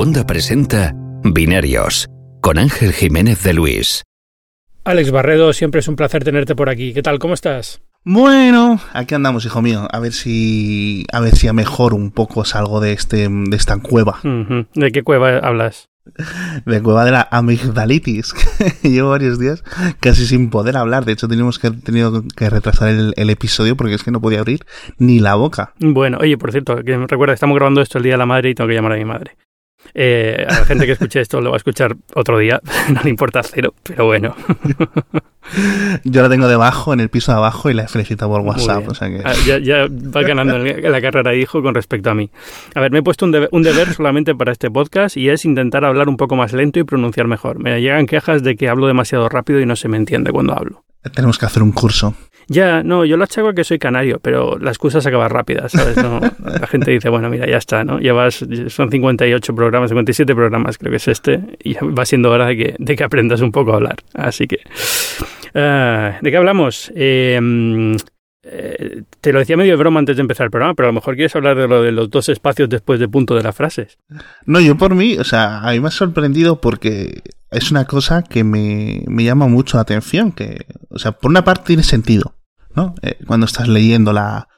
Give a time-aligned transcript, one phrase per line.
[0.00, 2.08] Segunda presenta Binarios
[2.40, 4.02] con Ángel Jiménez de Luis.
[4.82, 6.94] Alex Barredo, siempre es un placer tenerte por aquí.
[6.94, 7.18] ¿Qué tal?
[7.18, 7.82] ¿Cómo estás?
[8.02, 9.86] Bueno, aquí andamos, hijo mío.
[9.92, 13.76] A ver si a ver si a mejor un poco salgo de este de esta
[13.76, 14.20] cueva.
[14.74, 15.90] ¿De qué cueva hablas?
[16.64, 18.32] De cueva de la amigdalitis.
[18.82, 19.62] Llevo varios días
[20.00, 21.04] casi sin poder hablar.
[21.04, 24.38] De hecho, tenemos que tenido que retrasar el, el, episodio porque es que no podía
[24.38, 24.60] abrir
[24.96, 25.74] ni la boca.
[25.78, 28.48] Bueno, oye, por cierto, que me recuerda, estamos grabando esto el día de la madre
[28.48, 29.36] y tengo que llamar a mi madre.
[29.94, 32.60] Eh, a la gente que escuche esto lo va a escuchar otro día,
[32.94, 34.34] no le importa cero, pero bueno.
[36.04, 38.86] Yo la tengo debajo, en el piso de abajo, y la he felicitado por WhatsApp.
[38.88, 39.20] O sea que...
[39.24, 42.30] Ah, ya, ya, va ganando la carrera de hijo con respecto a mí.
[42.74, 46.08] A ver, me he puesto un deber solamente para este podcast y es intentar hablar
[46.08, 47.58] un poco más lento y pronunciar mejor.
[47.58, 50.84] Me llegan quejas de que hablo demasiado rápido y no se me entiende cuando hablo.
[51.14, 52.14] Tenemos que hacer un curso.
[52.48, 55.68] Ya, no, yo lo achaco a que soy canario, pero la excusa se acaba rápida,
[55.68, 55.96] ¿sabes?
[55.96, 58.00] La gente dice, bueno, mira, ya está, ¿no?
[58.00, 62.56] Llevas, son 58 programas, 57 programas, creo que es este, y va siendo hora de
[62.56, 63.96] que, de que aprendas un poco a hablar.
[64.14, 64.58] Así que,
[65.54, 66.90] uh, ¿de qué hablamos?
[66.96, 67.38] Eh,
[68.42, 70.94] eh, te lo decía medio de broma antes de empezar el programa, pero a lo
[70.94, 73.98] mejor quieres hablar de lo de los dos espacios después de punto de las frases.
[74.46, 78.22] No, yo por mí, o sea, a mí me ha sorprendido porque es una cosa
[78.22, 82.34] que me, me llama mucho la atención, que, o sea, por una parte tiene sentido.
[82.74, 82.94] ¿no?
[83.02, 84.48] Eh, cuando estás leyendo la...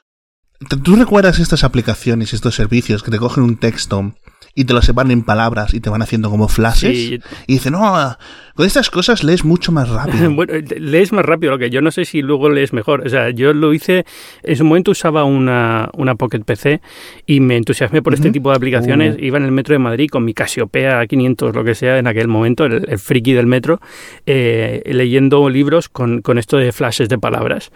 [0.83, 4.13] ¿Tú recuerdas estas aplicaciones, estos servicios que te cogen un texto
[4.55, 6.95] y te lo separan en palabras y te van haciendo como flashes?
[6.95, 7.19] Sí.
[7.47, 8.17] Y dicen, no,
[8.55, 10.31] con estas cosas lees mucho más rápido.
[10.35, 13.05] bueno, lees más rápido, lo que yo no sé si luego lees mejor.
[13.05, 14.05] O sea, yo lo hice,
[14.43, 16.81] en su momento usaba una, una Pocket PC
[17.25, 19.15] y me entusiasmé por este tipo de aplicaciones.
[19.15, 19.23] Uh.
[19.23, 22.27] Iba en el metro de Madrid con mi Casiopea 500, lo que sea, en aquel
[22.27, 23.79] momento, el, el friki del metro,
[24.25, 27.71] eh, leyendo libros con, con esto de flashes de palabras.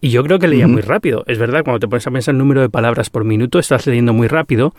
[0.00, 1.22] Y yo creo que leía muy rápido.
[1.28, 4.12] Es verdad, cuando te pones a pensar el número de palabras por minuto, estás leyendo
[4.12, 4.74] muy rápido,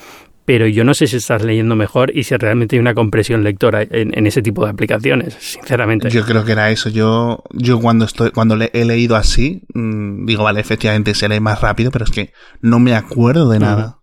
[0.46, 3.84] pero yo no sé si estás leyendo mejor y si realmente hay una compresión lectora
[3.84, 6.10] en, en ese tipo de aplicaciones, sinceramente.
[6.10, 6.90] Yo creo que era eso.
[6.90, 11.40] Yo, yo cuando estoy, cuando le, he leído así, mmm, digo, vale, efectivamente se lee
[11.40, 14.00] más rápido, pero es que no me acuerdo de nada.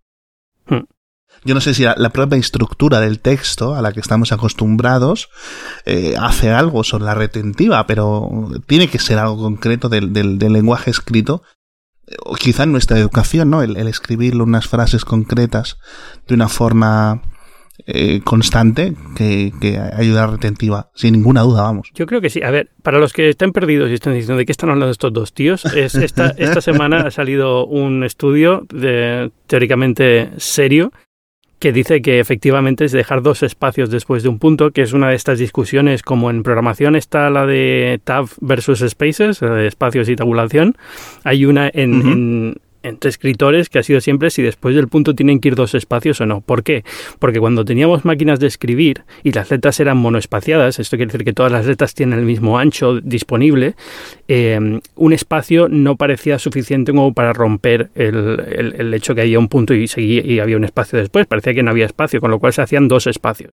[0.68, 0.86] Uh -huh.
[1.44, 5.30] Yo no sé si la, la, propia estructura del texto a la que estamos acostumbrados
[5.86, 8.30] eh, hace algo sobre la retentiva, pero
[8.66, 11.42] tiene que ser algo concreto del, del, del lenguaje escrito.
[12.38, 13.62] Quizá en nuestra educación, ¿no?
[13.62, 15.78] El, el, escribir unas frases concretas
[16.26, 17.22] de una forma
[17.86, 21.90] eh, constante que, que ayuda a la retentiva, sin ninguna duda, vamos.
[21.94, 22.42] Yo creo que sí.
[22.42, 25.12] A ver, para los que estén perdidos y estén diciendo de qué están hablando estos
[25.12, 30.92] dos tíos, es esta, esta semana ha salido un estudio de, teóricamente serio
[31.60, 35.10] que dice que efectivamente es dejar dos espacios después de un punto, que es una
[35.10, 40.16] de estas discusiones como en programación está la de tab versus spaces, de espacios y
[40.16, 40.76] tabulación.
[41.22, 42.12] Hay una en, uh -huh.
[42.12, 45.74] en entre escritores que ha sido siempre si después del punto tienen que ir dos
[45.74, 46.40] espacios o no.
[46.40, 46.84] ¿Por qué?
[47.18, 51.32] Porque cuando teníamos máquinas de escribir y las letras eran monoespaciadas, esto quiere decir que
[51.32, 53.74] todas las letras tienen el mismo ancho disponible,
[54.28, 59.38] eh, un espacio no parecía suficiente como para romper el, el, el hecho que había
[59.38, 61.26] un punto y, seguía, y había un espacio después.
[61.26, 63.50] Parecía que no había espacio, con lo cual se hacían dos espacios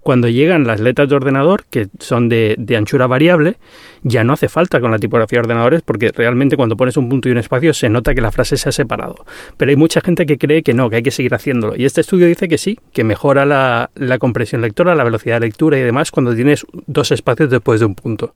[0.00, 3.56] cuando llegan las letras de ordenador, que son de, anchura variable,
[4.02, 7.28] ya no hace falta con la tipografía de ordenadores porque realmente cuando pones un punto
[7.28, 9.24] y un espacio se nota que la frase se ha separado.
[9.56, 11.76] Pero hay mucha gente que cree que no, que hay que seguir haciéndolo.
[11.76, 15.46] Y este estudio dice que sí, que mejora la, la compresión lectora, la velocidad de
[15.46, 18.34] lectura y demás cuando tienes dos espacios después de un punto.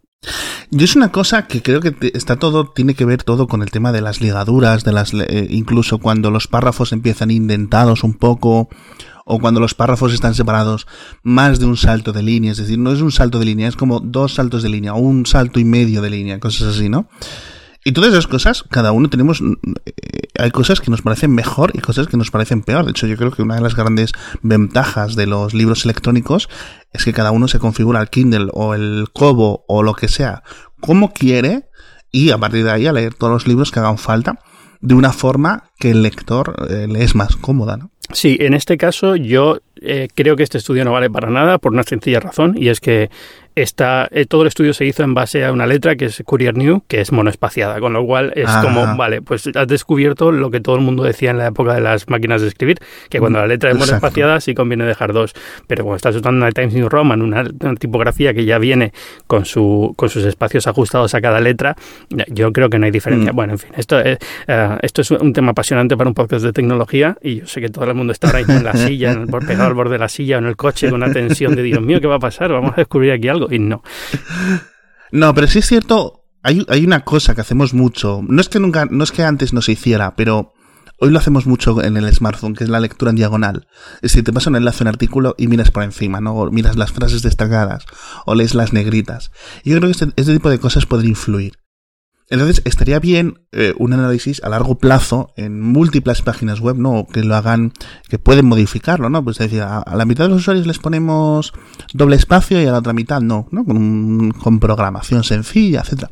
[0.71, 3.71] Yo es una cosa que creo que está todo, tiene que ver todo con el
[3.71, 8.69] tema de las ligaduras, de las, eh, incluso cuando los párrafos empiezan indentados un poco,
[9.25, 10.87] o cuando los párrafos están separados
[11.23, 13.77] más de un salto de línea, es decir, no es un salto de línea, es
[13.77, 17.09] como dos saltos de línea o un salto y medio de línea, cosas así, ¿no?
[17.85, 19.93] Y todas esas cosas, cada uno tenemos, eh,
[20.39, 22.85] hay cosas que nos parecen mejor y cosas que nos parecen peor.
[22.85, 26.49] De hecho, yo creo que una de las grandes ventajas de los libros electrónicos
[26.93, 30.45] es que cada uno se configura el Kindle o el Kobo o lo que sea
[30.83, 31.71] como quiere
[32.11, 34.39] y a partir de ahí a leer todos los libros que hagan falta
[34.81, 37.91] de una forma que el lector eh, le es más cómoda, ¿no?
[38.13, 41.73] Sí, en este caso yo eh, creo que este estudio no vale para nada por
[41.73, 43.11] una sencilla razón y es que
[43.55, 46.57] está, eh, todo el estudio se hizo en base a una letra que es Courier
[46.57, 48.63] New, que es monoespaciada, con lo cual es Ajá.
[48.63, 51.81] como, vale, pues has descubierto lo que todo el mundo decía en la época de
[51.81, 52.79] las máquinas de escribir,
[53.11, 55.35] que cuando la letra es monoespaciada sí conviene dejar dos,
[55.67, 58.93] pero cuando estás usando una Times New Roman, una, una, tipografía que ya viene
[59.27, 61.77] con, su, con sus espacios ajustados a cada letra,
[62.29, 63.33] yo creo que no hay diferencia.
[63.33, 63.37] Mm.
[63.37, 64.19] Bueno, en fin, esto es,
[64.49, 67.69] uh, esto es un tema apasionante para un podcast de tecnología y yo sé que
[67.69, 70.09] todo el mundo está ahora en la silla, en el, pegado al borde de la
[70.09, 72.53] silla o en el coche con una tensión de Dios mío, ¿qué va a pasar?
[72.53, 73.83] Vamos a descubrir aquí algo y no.
[75.11, 78.61] No, pero sí es cierto, hay, hay una cosa que hacemos mucho, no es que
[78.61, 80.53] nunca, no es que antes no se hiciera, pero
[80.99, 83.67] hoy lo hacemos mucho en el smartphone, que es la lectura en diagonal.
[83.97, 86.35] Es decir, te pasa un enlace, un artículo y miras por encima, ¿no?
[86.35, 87.87] O miras las frases destacadas,
[88.27, 89.33] o lees las negritas.
[89.65, 91.62] Y yo creo que este, este tipo de cosas pueden influir.
[92.33, 97.07] Entonces, estaría bien eh, un análisis a largo plazo en múltiples páginas web, ¿no?
[97.07, 97.75] Que lo hagan,
[98.09, 99.23] que pueden modificarlo, ¿no?
[99.23, 101.53] Pues decir, a, la mitad de los usuarios les ponemos
[101.93, 103.67] doble espacio y a la otra mitad no, ¿no?
[103.67, 106.11] Con, con programación sencilla, etcétera.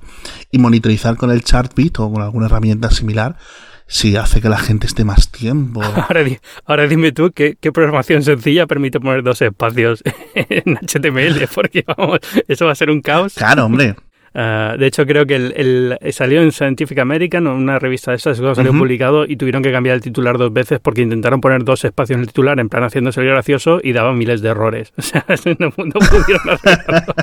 [0.50, 3.38] Y monitorizar con el Chartbeat o con alguna herramienta similar
[3.86, 5.80] si hace que la gente esté más tiempo.
[6.66, 10.02] Ahora, dime tú ¿qué, qué, programación sencilla permite poner dos espacios
[10.34, 13.32] en HTML, porque vamos, eso va a ser un caos.
[13.36, 13.96] Claro, hombre.
[14.32, 18.36] Uh, de hecho, creo que el, el, salió en Scientific American, una revista de estas,
[18.36, 18.78] salió uh -huh.
[18.78, 22.20] publicado y tuvieron que cambiar el titular dos veces porque intentaron poner dos espacios en
[22.20, 24.92] el titular, en plan haciéndose gracioso y daban miles de errores.
[25.00, 25.24] O sea,
[25.58, 27.14] no, no pudieron hacerlo.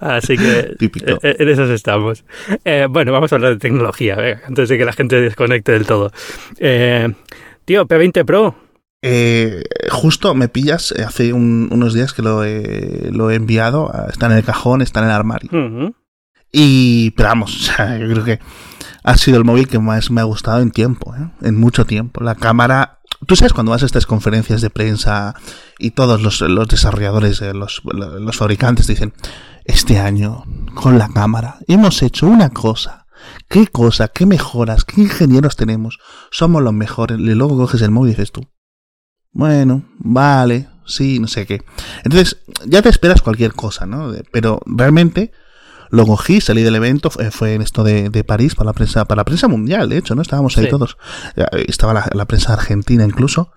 [0.00, 1.18] Así que Típico.
[1.22, 2.24] en esas estamos.
[2.64, 6.12] Eh, bueno, vamos a hablar de tecnología, antes de que la gente desconecte del todo.
[6.58, 7.12] Eh,
[7.64, 8.54] tío, P20 Pro,
[9.08, 13.92] eh, justo me pillas eh, hace un, unos días que lo he, lo he, enviado.
[14.08, 15.50] Está en el cajón, está en el armario.
[15.52, 15.94] Uh -huh.
[16.52, 18.40] Y, pero vamos, yo creo que
[19.04, 21.30] ha sido el móvil que más me ha gustado en tiempo, ¿eh?
[21.42, 22.24] en mucho tiempo.
[22.24, 25.34] La cámara, tú sabes cuando vas a estas conferencias de prensa
[25.78, 29.12] y todos los, los desarrolladores, eh, los, los fabricantes dicen,
[29.64, 30.44] este año
[30.74, 33.06] con la cámara hemos hecho una cosa
[33.48, 35.98] qué cosa, qué mejoras, qué ingenieros tenemos,
[36.30, 37.18] somos los mejores.
[37.18, 38.48] Y luego coges el móvil y dices tú,
[39.36, 41.62] bueno, vale, sí, no sé qué.
[42.04, 44.14] Entonces, ya te esperas cualquier cosa, ¿no?
[44.32, 45.30] Pero realmente
[45.90, 49.20] lo cogí, salí del evento, fue en esto de, de, París para la prensa, para
[49.20, 50.22] la prensa mundial, de hecho, ¿no?
[50.22, 50.70] Estábamos ahí sí.
[50.70, 50.96] todos.
[51.68, 53.52] Estaba la, la, prensa argentina incluso.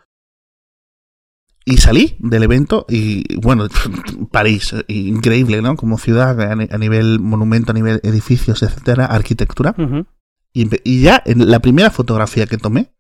[1.64, 3.70] Y salí del evento y, bueno,
[4.34, 5.78] París, increíble, ¿no?
[5.78, 9.76] Como ciudad a, nivel monumento, a nivel edificios, etcétera, arquitectura.
[9.78, 10.08] Uh -huh.
[10.52, 12.92] y, y ya en la primera fotografía que tomé,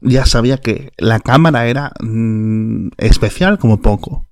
[0.00, 4.26] ya sabía que la cámara era mmm, especial como poco.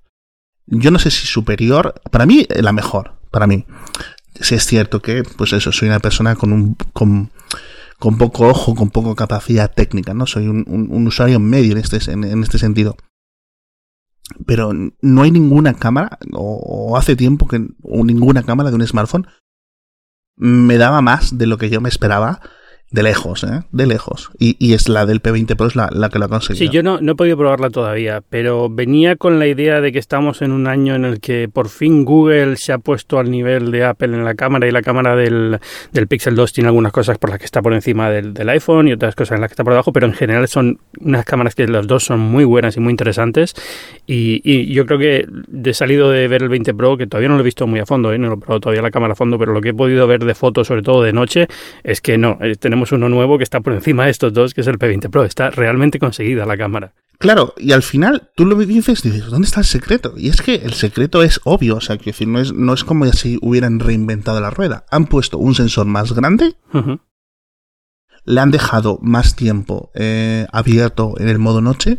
[0.65, 3.65] Yo no sé si superior, para mí la mejor, para mí.
[4.39, 7.31] Si es cierto que, pues eso, soy una persona con un con,
[7.97, 10.27] con poco ojo, con poco capacidad técnica, ¿no?
[10.27, 12.95] Soy un, un, usuario medio en este, en, en, este sentido.
[14.45, 14.71] Pero
[15.01, 19.27] no hay ninguna cámara, o, hace tiempo que ninguna cámara de un smartphone
[20.35, 22.41] me daba más de lo que yo me esperaba
[22.89, 23.63] de lejos, ¿eh?
[23.71, 24.31] De lejos.
[24.39, 26.65] Y, y es la del P20 Pro, es la, la que lo ha conseguido.
[26.65, 29.99] Sí, yo no, no he podido probarla todavía, pero venía con la idea de que
[29.99, 33.71] estamos en un año en el que por fin Google se ha puesto al nivel
[33.71, 35.59] de Apple en la cámara y la cámara del,
[35.91, 38.87] del Pixel 2 tiene algunas cosas por las que está por encima del, del, iPhone
[38.87, 41.55] y otras cosas en las que está por debajo, pero en general son unas cámaras
[41.55, 43.53] que los dos son muy buenas y muy interesantes.
[44.05, 47.35] Y, y yo creo que de salido de ver el 20 Pro, que todavía no
[47.35, 48.17] lo he visto muy a fondo, ¿eh?
[48.17, 50.23] no lo he probado todavía la cámara a fondo, pero lo que he podido ver
[50.23, 51.47] de fotos, sobre todo de noche,
[51.83, 54.53] es que no, eh, tenemos tenemos uno nuevo que está por encima de estos dos,
[54.53, 55.23] que es el P20 Pro.
[55.23, 56.93] Está realmente conseguida la cámara.
[57.19, 60.13] Claro, y al final tú lo dices dices, ¿dónde está el secreto?
[60.17, 63.05] Y es que el secreto es obvio, o sea, que no es, no es como
[63.11, 64.85] si hubieran reinventado la rueda.
[64.91, 66.99] Han puesto un sensor más grande, uh -huh.
[68.23, 71.97] le han dejado más tiempo eh, abierto en el modo noche,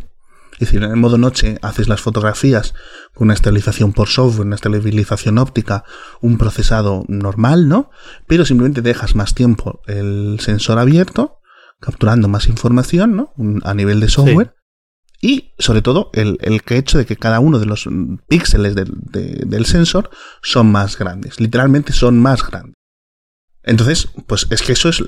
[0.59, 2.73] es decir, en el modo noche haces las fotografías
[3.13, 5.85] con una estabilización por software, una estabilización óptica,
[6.19, 7.91] un procesado normal, ¿no?
[8.27, 11.37] Pero simplemente dejas más tiempo el sensor abierto,
[11.79, 13.33] capturando más información, ¿no?
[13.63, 14.53] A nivel de software.
[15.21, 15.27] Sí.
[15.27, 17.87] Y sobre todo el, el, hecho de que cada uno de los
[18.27, 20.09] píxeles del, de, del sensor
[20.41, 21.39] son más grandes.
[21.39, 22.78] Literalmente son más grandes.
[23.69, 25.03] Entonces, pues es que eso es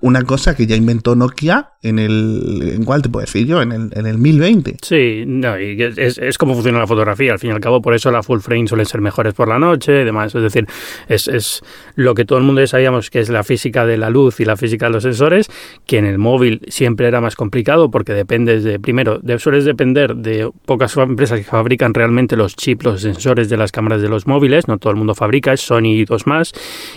[0.00, 2.72] una cosa que ya inventó Nokia en el.
[2.74, 3.62] ¿En cuál te puedo decir yo?
[3.62, 4.76] En el, en el 1020.
[4.82, 7.32] Sí, no, y es, es como funciona la fotografía.
[7.32, 9.58] Al fin y al cabo, por eso la full frame suelen ser mejores por la
[9.58, 10.34] noche y demás.
[10.34, 10.66] Es decir,
[11.08, 11.62] es, es
[11.94, 14.44] lo que todo el mundo ya sabíamos que es la física de la luz y
[14.44, 15.48] la física de los sensores,
[15.86, 18.78] que en el móvil siempre era más complicado porque dependes de.
[18.78, 23.56] Primero, de, sueles depender de pocas empresas que fabrican realmente los chips, los sensores de
[23.56, 24.68] las cámaras de los móviles.
[24.68, 26.52] No todo el mundo fabrica, es Sony y dos más.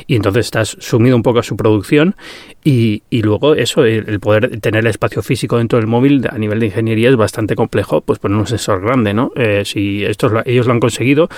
[0.06, 2.16] Y entonces estás sumido un poco a su producción
[2.64, 6.60] y, y luego eso, el, poder tener el espacio físico dentro del móvil a nivel
[6.60, 9.32] de ingeniería es bastante complejo, pues poner un sensor grande, ¿no?
[9.36, 11.30] Eh, si estos, ellos lo han conseguido,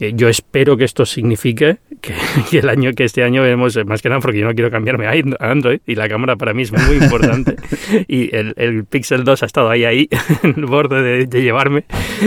[0.00, 2.14] eh, yo espero que esto signifique que,
[2.50, 5.06] que, el año que este año veremos más que nada porque yo no quiero cambiarme
[5.06, 7.56] a Android y la cámara para mí es muy importante.
[8.08, 10.08] Y el, el, Pixel 2 ha estado ahí ahí
[10.42, 11.84] en el borde de, de llevarme.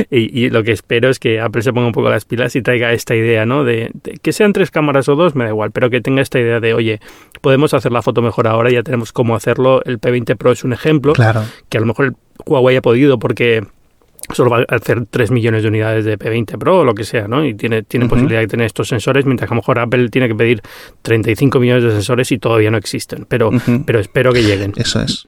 [0.10, 2.62] Y, y, lo que espero es que Apple se ponga un poco las pilas y
[2.62, 5.72] traiga esta idea no de, de, que sean tres cámaras o dos me da igual
[5.72, 7.00] pero que tenga esta idea de oye
[7.42, 10.74] podemos hacer la foto mejor ahora ya tenemos cómo hacerlo el P20 Pro es un
[10.74, 11.44] ejemplo claro.
[11.70, 12.14] que a lo mejor el
[12.46, 13.64] Huawei ha podido porque
[14.34, 17.28] solo va a hacer 3 millones de unidades de P20 Pro o lo que sea,
[17.28, 17.46] ¿no?
[17.46, 20.28] Y tiene, tiene posibilidad de tener estos sensores, mientras que a lo mejor Apple tiene
[20.28, 20.62] que pedir
[21.02, 23.26] 35 millones de sensores y todavía no existen.
[23.28, 23.52] Pero,
[23.86, 24.74] pero espero que lleguen.
[24.76, 25.28] Eso es.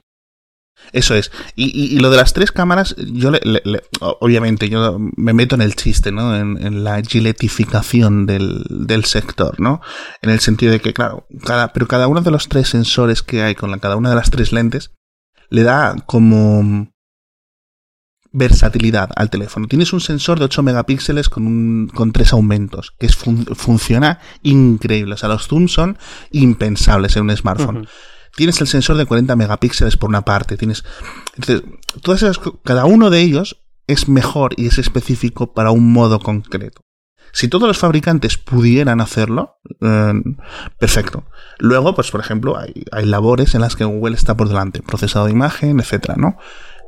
[0.92, 1.30] Eso es.
[1.54, 3.40] Y, lo de las tres cámaras, yo le,
[4.00, 6.36] obviamente yo me meto en el chiste, ¿no?
[6.36, 9.80] En, la giletificación del, del, sector, ¿no?
[10.20, 13.42] En el sentido de que, claro, cada, pero cada uno de los tres sensores que
[13.42, 14.92] hay con la, cada una de las tres lentes
[15.48, 16.91] le da como
[18.32, 19.68] versatilidad al teléfono.
[19.68, 25.14] Tienes un sensor de 8 megapíxeles con, un, con tres aumentos, que es funciona increíble.
[25.14, 25.98] O sea, los zooms son
[26.30, 27.86] impensables en un smartphone.
[28.34, 30.56] Tienes el sensor de 40 megapíxeles por una parte.
[30.56, 30.84] Tienes.
[31.36, 31.62] Entonces,
[32.00, 36.82] todas esas, cada uno de ellos es mejor y es específico para un modo concreto.
[37.34, 40.12] Si todos los fabricantes pudieran hacerlo, eh,
[40.78, 41.24] perfecto.
[41.58, 45.26] Luego, pues por ejemplo, hay, hay labores en las que Google está por delante, procesado
[45.26, 46.36] de imagen, etcétera, ¿no?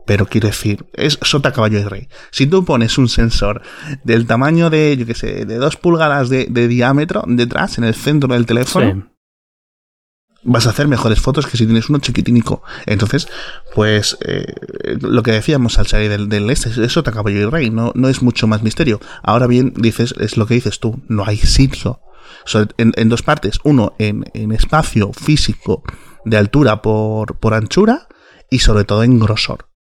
[0.06, 2.08] Pero quiero decir, es sota, caballo y rey.
[2.30, 3.62] Si tú pones un sensor
[4.04, 8.32] del tamaño de, yo qué sé, de dos pulgadas de, diámetro detrás, en el centro
[8.32, 9.08] del teléfono,
[10.44, 12.62] vas a hacer mejores fotos que si tienes uno chiquitinico.
[12.87, 13.28] Entonces,
[13.75, 14.54] pues, eh,
[15.00, 17.70] lo que decíamos al salir del, del este, es sota, caballo y rey.
[17.70, 19.00] No, no es mucho más misterio.
[19.23, 22.00] Ahora bien, dices, es lo que dices tú, no hay sitio.
[22.76, 23.58] en, en, dos partes.
[23.64, 25.82] Uno, en, en espacio físico
[26.25, 28.08] de altura por, por anchura
[28.50, 29.74] y sobre todo en grosor.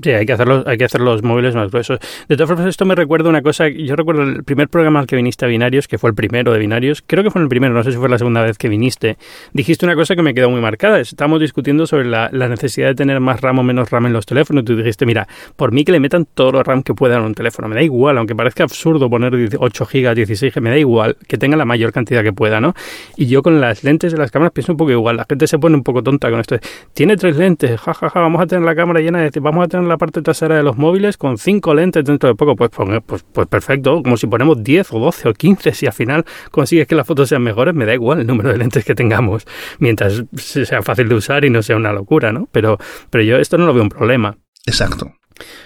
[0.00, 1.98] Sí, hay que, hacerlo, hay que hacer los móviles más gruesos.
[2.26, 3.68] De todas formas, esto me recuerda una cosa.
[3.68, 6.58] Yo recuerdo el primer programa al que viniste a Binarios, que fue el primero de
[6.58, 7.04] Binarios.
[7.06, 9.18] Creo que fue el primero, no sé si fue la segunda vez que viniste.
[9.52, 10.98] Dijiste una cosa que me quedó muy marcada.
[10.98, 14.64] Estábamos discutiendo sobre la, necesidad de tener más RAM o menos RAM en los teléfonos.
[14.64, 17.34] Tú dijiste, mira, por mí que le metan todo lo RAM que puedan a un
[17.34, 17.68] teléfono.
[17.68, 21.36] Me da igual, aunque parezca absurdo poner 8 GB, 16 GB, me da igual que
[21.36, 22.74] tenga la mayor cantidad que pueda, ¿no?
[23.18, 25.18] Y yo con las lentes de las cámaras pienso un poco igual.
[25.18, 26.56] La gente se pone un poco tonta con esto.
[26.94, 29.30] Tiene tres lentes, jajaja, ja, ja, vamos a tener la cámara llena de...
[29.38, 32.56] Vamos a tener la parte trasera de los móviles con cinco lentes dentro de poco,
[32.56, 35.92] pues, pues, pues, pues perfecto, como si ponemos 10 o 12 o 15, si al
[35.92, 38.94] final consigues que las fotos sean mejores, me da igual el número de lentes que
[38.94, 39.46] tengamos,
[39.78, 42.48] mientras sea fácil de usar y no sea una locura, ¿no?
[42.52, 42.78] Pero,
[43.10, 44.36] pero yo esto no lo veo un problema.
[44.66, 45.12] Exacto.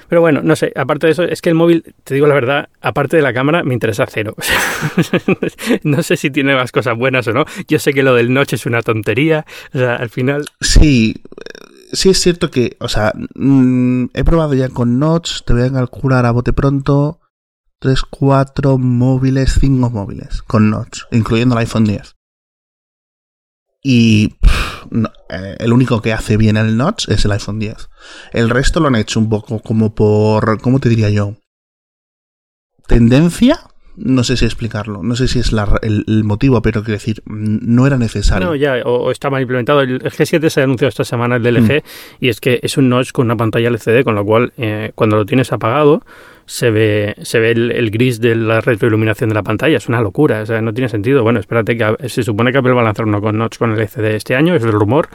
[0.08, 2.68] Pero bueno, no sé, aparte de eso, es que el móvil, te digo la verdad,
[2.80, 4.34] aparte de la cámara, me interesa cero.
[5.82, 7.44] no sé si tiene más cosas buenas o no.
[7.68, 9.44] Yo sé que lo del noche es una tontería.
[9.74, 10.44] O sea, al final.
[10.60, 11.16] Sí,
[11.92, 15.72] sí es cierto que, o sea, mm, he probado ya con Notch, te voy a
[15.72, 17.20] calcular a bote pronto
[17.80, 22.14] 3, 4 móviles, 5 móviles con Notch, incluyendo el iPhone 10.
[23.82, 24.36] Y
[25.28, 27.88] eh, el único que hace bien el Notch es el iPhone 10.
[28.32, 31.36] El resto lo han hecho un poco como por, ¿cómo te diría yo?
[32.86, 33.60] Tendencia
[33.96, 37.96] no sé si explicarlo, no sé si es el, motivo, pero quiero decir, no era
[37.96, 38.48] necesario.
[38.48, 39.80] No, ya, o, está mal implementado.
[39.80, 42.24] El, G7 se ha anunciado esta semana el DLG mm.
[42.24, 45.16] y es que es un notch con una pantalla LCD, con lo cual eh, cuando
[45.16, 46.02] lo tienes apagado
[46.46, 49.76] se ve, se ve el, gris de la retroiluminación de la pantalla.
[49.76, 51.22] Es una locura, o sea, no tiene sentido.
[51.22, 53.78] Bueno, espérate que se supone que Apple va a lanzar uno con notch con el
[53.80, 55.08] LCD este año, es el rumor,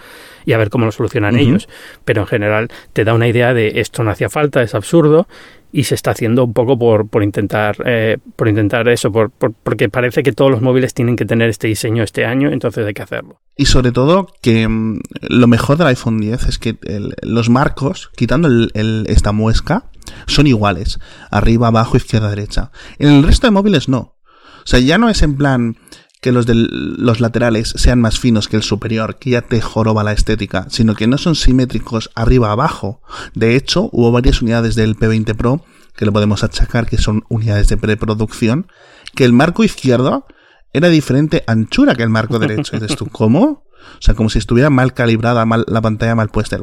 [0.45, 1.69] y a ver cómo lo solucionan ellos.
[2.03, 5.27] Pero en general te da una idea de esto no hacía falta, es absurdo
[5.71, 9.89] y se está haciendo un poco por, por intentar eh, por intentar eso por, porque
[9.89, 13.01] parece que todos los móviles tienen que tener este diseño este año entonces hay que
[13.01, 13.39] hacerlo.
[13.55, 16.77] Y sobre todo que mm, lo mejor del iPhone 10 es que
[17.21, 19.85] los marcos quitando el, esta muesca
[20.27, 20.99] son iguales
[21.29, 22.71] arriba abajo izquierda derecha.
[22.99, 24.15] En el resto de móviles no.
[24.63, 25.77] O sea ya no es en plan
[26.21, 30.03] que los de los laterales sean más finos que el superior, que ya te joroba
[30.03, 33.01] la estética, sino que no son simétricos arriba abajo.
[33.33, 37.67] De hecho, hubo varias unidades del P20 Pro que le podemos achacar que son unidades
[37.67, 38.67] de preproducción,
[39.15, 40.25] que el marco izquierdo
[40.73, 42.79] era diferente anchura que el marco derecho.
[42.79, 43.65] Dices tú, ¿cómo?
[43.97, 46.57] O sea, como si estuviera mal calibrada, mal, la pantalla mal puesta.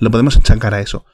[0.00, 1.06] Lo podemos achacar a eso.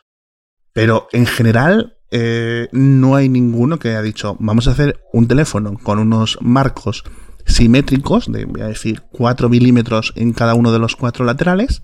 [0.72, 5.78] Pero en general, eh, no hay ninguno que haya dicho, vamos a hacer un teléfono
[5.82, 7.04] con unos marcos
[7.46, 11.82] simétricos, de, voy a decir, 4 milímetros en cada uno de los cuatro laterales,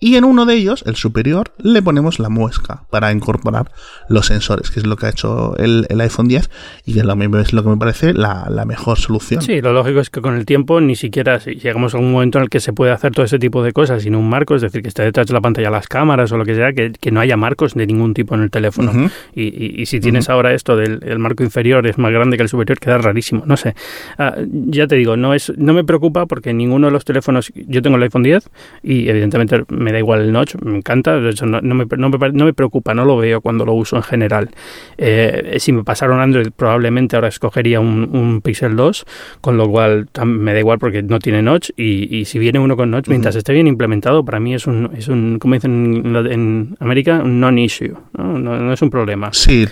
[0.00, 3.70] y en uno de ellos, el superior, le ponemos la muesca para incorporar
[4.08, 6.50] los sensores, que es lo que ha hecho el, iPhone 10
[6.86, 9.42] y que es lo que me parece la, mejor solución.
[9.42, 12.38] Sí, lo lógico es que con el tiempo ni siquiera si llegamos a un momento
[12.38, 14.62] en el que se puede hacer todo ese tipo de cosas sin un marco, es
[14.62, 17.20] decir, que esté detrás de la pantalla las cámaras o lo que sea, que, no
[17.20, 19.10] haya marcos de ningún tipo en el teléfono.
[19.34, 22.98] y, si tienes ahora esto del marco inferior es más grande que el superior, queda
[22.98, 23.44] rarísimo.
[23.46, 23.74] No sé.
[24.18, 27.82] Ah, ya te digo, no, es, no me preocupa porque ninguno de los teléfonos, yo
[27.82, 28.48] tengo el iPhone 10
[28.82, 32.10] y evidentemente me me da igual el notch, me encanta, de hecho no, me, no,
[32.10, 34.50] me, preocupa, no lo veo cuando lo uso en general.
[34.98, 39.06] Eh, si me pasaron Android, probablemente ahora escogería un, un, Pixel 2,
[39.40, 42.76] con lo cual me da igual porque no tiene notch y, y si viene uno
[42.76, 46.76] con notch, mientras esté bien implementado, para mí es un, es un como dicen en,
[46.80, 48.38] América, un non-issue, ¿no?
[48.38, 48.72] ¿no?
[48.72, 49.30] es un problema.
[49.32, 49.66] Sí,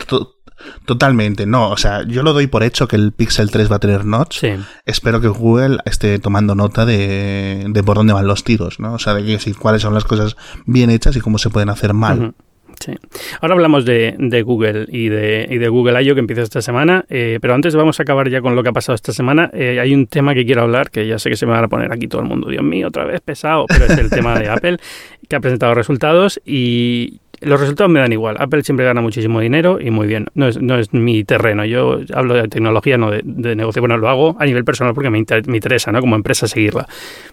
[0.85, 1.71] Totalmente, no.
[1.71, 4.45] O sea, yo lo doy por hecho que el Pixel 3 va a tener notch.
[4.85, 8.95] Espero que Google esté tomando nota de, de, por dónde van los tiros, ¿no?
[8.95, 11.93] O sea, de que, cuáles son las cosas bien hechas y cómo se pueden hacer
[11.93, 12.35] mal.
[12.81, 12.93] Sí.
[13.41, 16.15] Ahora hablamos de, de, Google y de, y de Google I.O.
[16.15, 18.73] que empieza esta semana, eh, pero antes vamos a acabar ya con lo que ha
[18.73, 19.51] pasado esta semana.
[19.55, 21.69] Eh, hay un tema que quiero hablar, que ya sé que se me va a
[21.69, 24.49] poner aquí todo el mundo, Dios mío, otra vez pesado, pero es el tema de
[24.51, 24.77] Apple,
[25.27, 28.37] que ha presentado resultados y los resultados me dan igual.
[28.39, 30.27] Apple siempre gana muchísimo dinero y muy bien.
[30.35, 31.65] No es, no es mi terreno.
[31.65, 33.81] Yo hablo de tecnología, no de, negocio.
[33.81, 36.01] Bueno, lo hago a nivel personal porque me, interesa, ¿no?
[36.01, 36.89] Como empresa seguirla.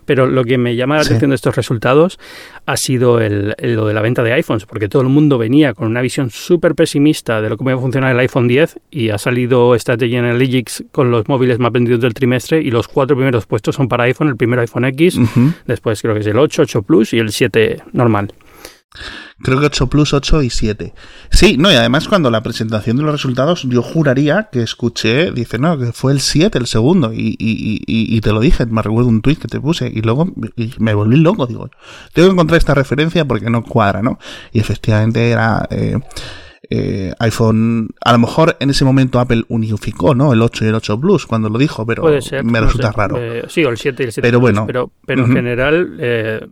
[0.06, 2.20] Pero lo que me llama la atención de estos resultados
[2.66, 5.88] ha sido el, lo de la venta de iPhones, porque todo el mundo venía con
[5.88, 9.18] una visión súper pesimista de lo que iba a funcionar el iPhone 10 y ha
[9.18, 13.76] salido Strategy Analytics con los móviles más vendidos del trimestre y los cuatro primeros puestos
[13.76, 14.28] son para iPhone.
[14.28, 15.20] El primero iPhone X,
[15.66, 18.32] después creo que es el 8, 8 Plus y el 7 normal.
[19.44, 20.94] Creo que 8 Plus, 8 y 7.
[21.30, 25.60] Sí, no, y además cuando la presentación de los resultados, yo juraría que escuché, dice,
[25.60, 29.10] no, que fue el 7 el segundo, y, y, y, te lo dije, me recuerdo
[29.10, 30.32] un tweet que te puse, y luego
[30.80, 31.70] me volví loco, digo,
[32.14, 34.18] tengo que encontrar esta referencia porque no cuadra, ¿no?
[34.52, 35.68] Y efectivamente era...
[35.70, 35.98] Eh,
[36.70, 40.34] eh, iPhone, a lo mejor en ese momento Apple unificó, ¿no?
[40.34, 42.04] El 8 y el 8 Plus cuando lo dijo, pero
[42.44, 43.18] me resulta raro.
[43.20, 44.66] Eh, sí, o el 7 y el 7 Pero bueno.
[44.66, 46.48] Pero, pero en general, eh,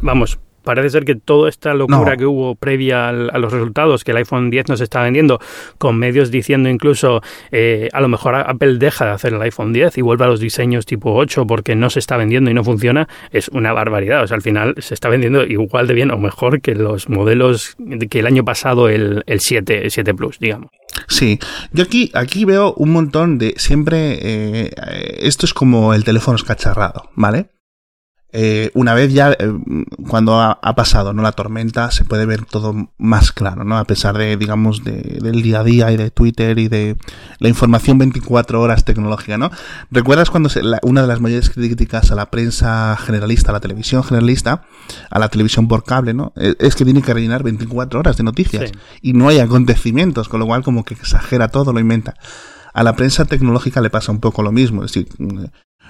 [0.00, 4.18] vamos, parece ser que toda esta locura que hubo previa a los resultados, que el
[4.18, 5.38] iPhone 10 no se está vendiendo,
[5.78, 9.96] con medios diciendo incluso eh, a lo mejor Apple deja de hacer el iPhone 10
[9.96, 13.08] y vuelve a los diseños tipo 8 porque no se está vendiendo y no funciona,
[13.30, 14.24] es una barbaridad.
[14.24, 17.76] O sea, al final se está vendiendo igual de bien o mejor que los modelos
[18.10, 20.70] que el año pasado el, el 7, el 7 Plus, digamos.
[21.08, 21.38] Sí,
[21.72, 24.70] yo aquí, aquí veo un montón de siempre, eh,
[25.18, 27.50] esto es como el teléfono escacharrado, ¿vale?
[28.38, 29.50] Eh, una vez ya, eh,
[30.10, 31.22] cuando ha, pasado ¿no?
[31.22, 33.78] la tormenta, se puede ver todo más claro, ¿no?
[33.78, 36.98] A pesar de, digamos, de, del día a día y de Twitter y de
[37.38, 39.50] la información 24 horas tecnológica, ¿no?
[39.90, 40.50] ¿Recuerdas cuando
[40.82, 44.66] una de las mayores críticas a la prensa generalista, a la televisión generalista,
[45.10, 46.34] a la televisión por cable, ¿no?
[46.36, 50.40] E, es que tiene que rellenar 24 horas de noticias y no hay acontecimientos, con
[50.40, 52.12] lo cual como que exagera todo, lo inventa.
[52.74, 55.08] A la prensa tecnológica le pasa un poco lo mismo, es decir,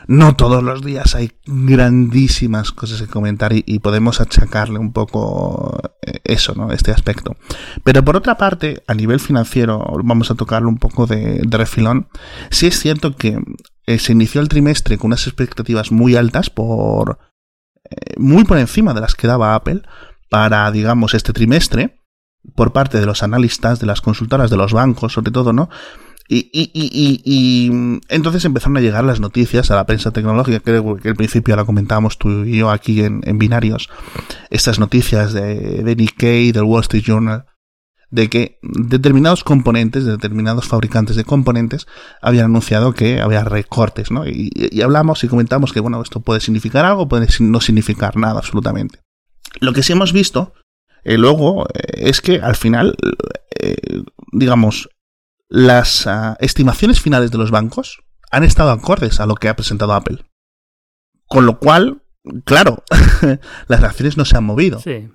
[0.08, 6.20] no todos los días hay grandísimas cosas que comentar y, podemos achacarle un poco eh,
[6.24, 6.72] eso, ¿no?
[6.72, 7.36] Este aspecto.
[7.82, 12.08] Pero por otra parte, a nivel financiero, vamos a tocarlo un poco de, refilón.
[12.50, 13.40] Sí es cierto que
[13.86, 17.18] eh, se inició el trimestre con unas expectativas muy altas por,
[17.90, 19.82] eh, muy por encima de las que daba Apple
[20.30, 22.00] para, digamos, este trimestre
[22.54, 25.68] por parte de los analistas, de las consultoras, de los bancos, sobre todo, ¿no?
[26.28, 30.96] Y, y, y, y, entonces empezaron a llegar las noticias a la prensa tecnológica, creo
[30.96, 33.88] que al principio la comentábamos tú y yo aquí en, en binarios,
[34.50, 37.46] estas noticias de, de Nikkei, del Wall Street Journal,
[38.10, 41.86] de que determinados componentes, de determinados fabricantes de componentes,
[42.20, 44.26] habían anunciado que había recortes, ¿no?
[44.26, 48.38] Y, y hablamos y comentamos que, bueno, esto puede significar algo, puede no significar nada
[48.38, 49.00] absolutamente.
[49.60, 50.54] Lo que sí hemos visto
[51.06, 52.96] eh, luego eh, es que al final,
[53.60, 54.88] eh, digamos,
[55.48, 59.92] las ah, estimaciones finales de los bancos han estado acordes a lo que ha presentado
[59.92, 60.24] Apple.
[61.28, 62.02] Con lo cual,
[62.44, 62.84] claro,
[63.68, 64.78] las acciones no se han movido.
[64.80, 65.08] Sí.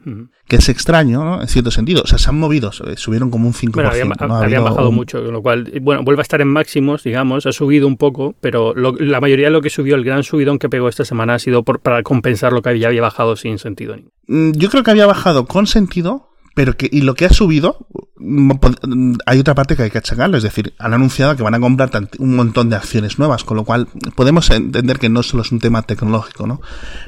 [0.48, 1.42] Que es extraño, ¿no?
[1.42, 2.02] En cierto sentido.
[2.04, 3.72] O sea, se han movido, subieron como un 5%.
[3.74, 7.52] Bueno, habían, bajado mucho, con lo cual, bueno, vuelve a estar en máximos, digamos, ha
[7.52, 10.90] subido un poco, pero la mayoría de lo que subió, el gran subidón que pegó
[10.90, 13.96] esta semana ha sido por, para compensar lo que ya había bajado sin sentido.
[14.28, 17.88] Mm, yo creo que había bajado con sentido, pero que, y lo que ha subido,
[18.18, 21.56] mm, mm, hay otra parte que hay que achacarlo, es decir, han anunciado que van
[21.56, 25.44] a comprar un montón de acciones nuevas, con lo cual podemos entender que no solo
[25.44, 26.62] es un tema tecnológico, ¿no?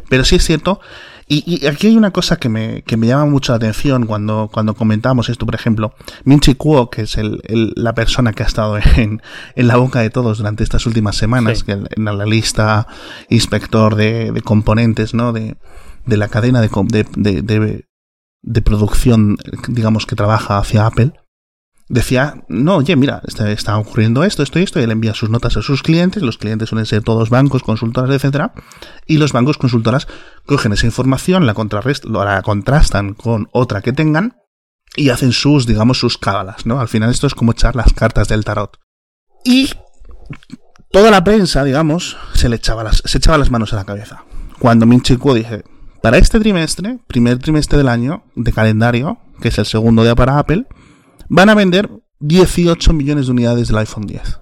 [0.10, 0.79] Pero sí es cierto,
[1.27, 4.75] y, aquí hay una cosa que me, que me llama mucho la atención cuando, cuando
[4.75, 7.41] comentamos esto, por ejemplo, Minchi Kuo, que es el,
[7.75, 9.21] la persona que ha estado en,
[9.56, 12.88] en la boca de todos durante estas últimas semanas, que en la lista
[13.29, 15.34] inspector de, de componentes, ¿no?
[15.34, 15.56] De,
[16.06, 16.69] de la cadena de,
[17.15, 17.86] de, de,
[18.43, 21.13] de producción, digamos, que trabaja hacia Apple,
[21.89, 25.29] decía, no, oye, mira, está, está, ocurriendo esto, esto y esto, y él envía sus
[25.29, 28.53] notas a sus clientes, los clientes suelen ser todos bancos, consultoras, etcétera,
[29.08, 30.08] y los bancos, consultoras,
[30.45, 31.53] cogen esa información, la,
[32.43, 34.38] contrastan con otra que tengan,
[34.95, 36.79] y hacen sus, digamos, sus cábalas, ¿no?
[36.79, 38.77] Al final esto es como echar las cartas del tarot.
[39.43, 39.71] Y
[40.91, 44.23] toda la prensa, digamos, se le echaba las, se las manos a la cabeza.
[44.60, 45.63] Cuando Minchi Kuo dije,
[46.04, 50.38] para este trimestre, primer trimestre del año de calendario, que es el segundo día para
[50.38, 50.66] Apple,
[51.30, 51.89] van a vender
[52.20, 54.42] 18 millones de unidades del iPhone 10.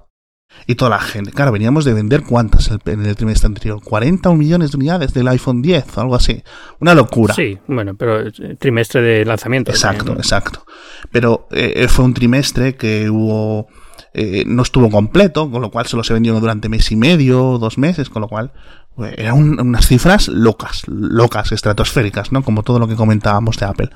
[0.65, 4.71] Y toda la gente, claro, veníamos de vender cuántas en el trimestre anterior, 40 millones
[4.71, 6.41] de unidades del iPhone 10, algo así.
[6.79, 7.35] Una locura.
[7.35, 8.23] Sí, bueno, pero
[8.57, 9.69] trimestre de lanzamiento.
[9.69, 10.65] Exacto, exacto.
[11.11, 13.67] Pero eh, fue un trimestre que hubo
[14.13, 17.77] eh, no estuvo completo, con lo cual solo se vendió durante mes y medio, dos
[17.77, 18.51] meses, con lo cual
[18.95, 22.43] pues, eran unas cifras locas, locas, estratosféricas, ¿no?
[22.43, 23.89] Como todo lo que comentábamos de Apple.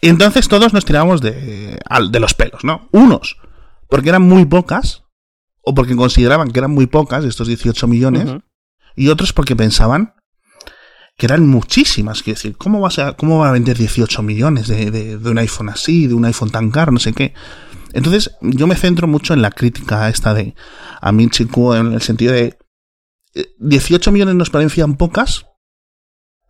[0.00, 1.78] Y entonces todos nos tirábamos de,
[2.10, 2.88] de los pelos, ¿no?
[2.92, 3.38] Unos,
[3.88, 5.04] porque eran muy pocas,
[5.62, 8.36] o porque consideraban que eran muy pocas, estos 18 millones,
[8.94, 10.14] y otros porque pensaban
[11.18, 12.22] que eran muchísimas.
[12.22, 15.68] Quiero decir, ¿cómo, vas a, cómo va a vender 18 millones de, de, un iPhone
[15.68, 17.34] así, de un iPhone tan caro, no sé qué?
[17.92, 20.54] Entonces, yo me centro mucho en la crítica esta de
[21.00, 21.30] a Min
[21.74, 22.56] en el sentido de
[23.58, 25.46] 18 eh, millones nos parecían pocas,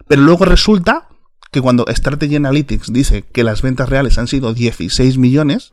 [0.07, 1.09] pero luego resulta
[1.51, 5.73] que cuando Strategy Analytics dice que las ventas reales han sido 16 millones,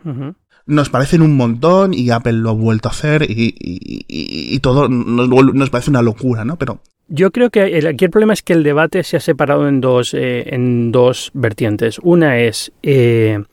[0.66, 5.90] nos parecen un montón y Apple lo ha vuelto a hacer y, todo nos, parece
[5.90, 6.58] una locura, ¿no?
[6.58, 9.82] Pero yo creo que aquí el problema es que el debate se ha separado en
[9.82, 12.00] dos, eh, en dos vertientes.
[12.02, 13.44] Una es eh,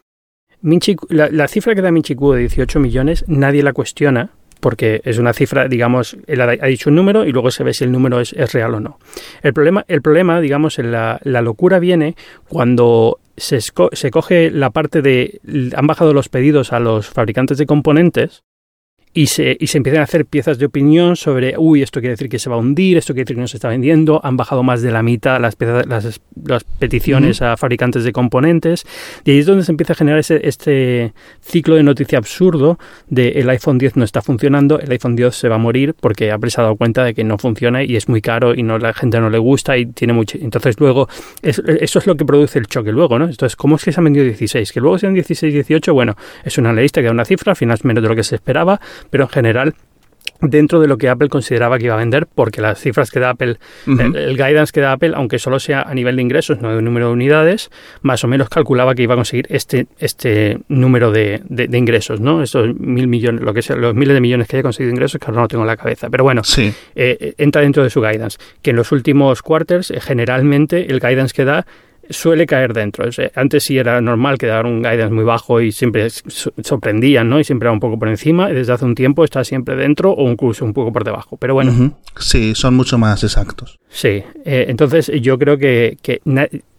[1.09, 5.69] la, cifra que da Minchiku de 18 millones, nadie la cuestiona, porque es una cifra,
[5.69, 8.75] digamos, él ha, dicho un número y luego se ve si el número es, real
[8.75, 8.99] o no.
[9.43, 12.15] El problema, el problema digamos, la, la locura viene
[12.49, 15.41] cuando se, se coge la parte de
[15.75, 18.45] han bajado los pedidos a los fabricantes de componentes
[19.15, 22.29] y se, y se empiezan a hacer piezas de opinión sobre, uy, esto quiere decir
[22.29, 24.63] que se va a hundir, esto quiere decir que no se está vendiendo, han bajado
[24.63, 28.85] más de la mitad las, las, las peticiones a fabricantes de componentes,
[29.25, 33.29] y ahí es donde se empieza a generar ese, este ciclo de noticia absurdo de
[33.41, 36.39] el iPhone 10 no está funcionando, el iPhone 10 se va a morir porque ha
[36.51, 38.93] se ha dado cuenta de que no funciona y es muy caro y no la
[38.93, 40.39] gente no le gusta y tiene mucho...
[40.41, 41.09] Entonces luego,
[41.43, 41.63] eso
[41.99, 43.27] es lo que produce el choque luego, ¿no?
[43.27, 44.73] Entonces, ¿cómo es que se han vendido 16?
[44.73, 47.75] Que luego sean 16, 18, bueno, es una lista que da una cifra, al final
[47.75, 49.75] es menos de lo que se esperaba, pero en general
[50.43, 53.31] dentro de lo que Apple consideraba que iba a vender, porque las cifras que da
[53.31, 56.83] Apple, el, guidance que da Apple, aunque solo sea a nivel de ingresos, no de
[56.83, 57.71] número de unidades,
[58.03, 62.43] más o menos calculaba que iba a conseguir este, este número de, de, ingresos, ¿no?
[62.43, 65.27] Estos mil millones, lo que sea, los miles de millones que haya conseguido ingresos, que
[65.27, 66.11] ahora no lo tengo en la cabeza.
[66.11, 66.75] Pero bueno, sí.
[66.95, 71.35] Eh, entra dentro de su guidance, que en los últimos quarters, eh, generalmente, el guidance
[71.35, 71.67] que da
[72.11, 73.05] suele caer dentro.
[73.35, 77.41] antes sí era normal que dar un guidance muy bajo y siempre sorprendían, ¿no?
[77.41, 78.49] Y siempre era un poco por encima.
[78.49, 81.37] Desde hace un tiempo está siempre dentro o incluso un poco por debajo.
[81.37, 81.99] Pero bueno.
[82.19, 83.79] Sí, son mucho más exactos.
[83.89, 84.23] Sí.
[84.45, 85.99] Eh, entonces yo creo que,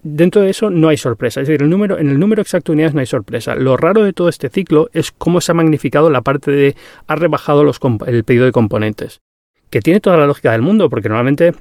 [0.04, 1.42] dentro de eso no hay sorpresa.
[1.42, 3.56] Es decir, el número, en el número exacto de unidades no hay sorpresa.
[3.56, 6.76] Lo raro de todo este ciclo es cómo se ha magnificado la parte de
[7.08, 9.22] ha rebajado los, el pedido de componentes.
[9.70, 11.54] Que tiene toda la lógica del mundo, porque normalmente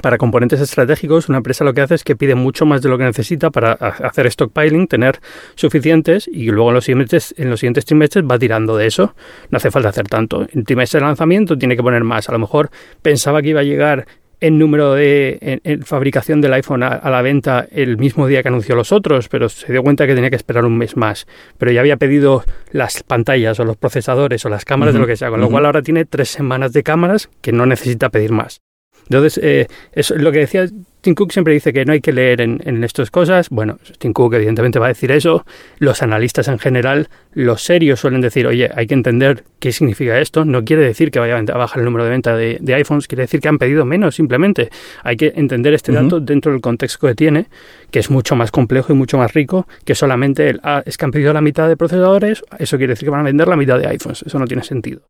[0.00, 2.98] para componentes estratégicos, una empresa lo que hace es que pide mucho más de lo
[2.98, 5.20] que necesita para hacer stockpiling, tener
[5.54, 9.14] suficientes y luego en los siguientes, en los siguientes trimestres va tirando de eso.
[9.50, 10.46] No hace falta hacer tanto.
[10.52, 12.28] En trimestre de lanzamiento tiene que poner más.
[12.28, 12.70] A lo mejor
[13.02, 14.06] pensaba que iba a llegar
[14.42, 18.90] el número de fabricación del iPhone a, la venta el mismo día que anunció los
[18.90, 21.26] otros, pero se dio cuenta que tenía que esperar un mes más.
[21.58, 25.16] Pero ya había pedido las pantallas o los procesadores o las cámaras de lo que
[25.16, 28.60] sea, con lo cual ahora tiene tres semanas de cámaras que no necesita pedir más.
[29.04, 30.66] Entonces, eh, es lo que decía
[31.02, 33.50] Tim Cook siempre dice que no hay que leer en, en estas cosas.
[33.50, 35.44] Bueno, Tim Cook evidentemente va a decir eso.
[35.78, 40.44] Los analistas en general, los serios suelen decir, oye, hay que entender qué significa esto.
[40.44, 43.40] No quiere decir que vaya a bajar el número de venta de, iPhones, quiere decir
[43.40, 44.70] que han pedido menos simplemente.
[45.02, 47.46] Hay que entender este dato dentro del contexto que tiene,
[47.90, 51.04] que es mucho más complejo y mucho más rico que solamente el, ah, es que
[51.04, 53.78] han pedido la mitad de procesadores, eso quiere decir que van a vender la mitad
[53.78, 54.22] de iPhones.
[54.22, 55.02] Eso no tiene sentido.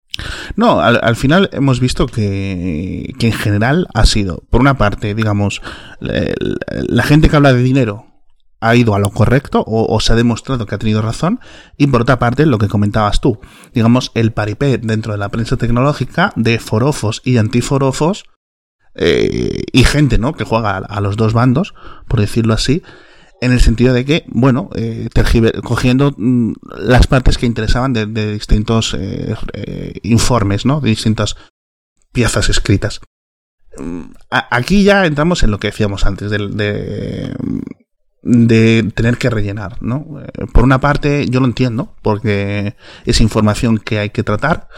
[0.56, 5.14] No, al, al final hemos visto que, que en general ha sido, por una parte,
[5.14, 5.62] digamos,
[6.00, 8.06] la gente que habla de dinero
[8.62, 11.40] ha ido a lo correcto o, se ha demostrado que ha tenido razón.
[11.76, 13.40] Y por otra parte, lo que comentabas tú,
[13.74, 18.24] digamos, el paripé dentro de la prensa tecnológica de forofos y antiforofos
[18.94, 20.34] eh, y gente, ¿no?
[20.34, 21.74] Que juega a, los dos bandos,
[22.06, 22.84] por decirlo así,
[23.40, 25.08] en el sentido de que, bueno, eh,
[25.64, 29.34] cogiendo mm, las partes que interesaban de, distintos eh,
[30.04, 30.80] informes, ¿no?
[30.80, 31.34] De distintas
[32.12, 33.00] piezas escritas.
[34.30, 37.34] Aquí ya entramos en lo que decíamos antes, de,
[38.22, 40.20] de, tener que rellenar, ¿no?
[40.20, 44.68] Eh, por una parte, yo lo entiendo, porque es información que hay que tratar.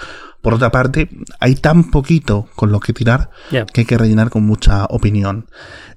[0.42, 1.08] Por otra parte,
[1.40, 5.46] hay tan poquito con lo que tirar que hay que rellenar con mucha opinión.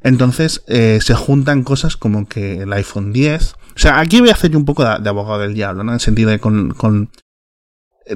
[0.03, 3.53] Entonces, eh, se juntan cosas como que el iPhone 10.
[3.53, 5.91] O sea, aquí voy a hacer yo un poco de, abogado del diablo, ¿no?
[5.91, 7.09] En el sentido de con, con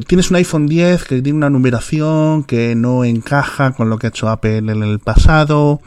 [0.08, 4.10] tienes un iPhone 10 que tiene una numeración que no encaja con lo que ha
[4.10, 5.82] hecho Apple en el pasado,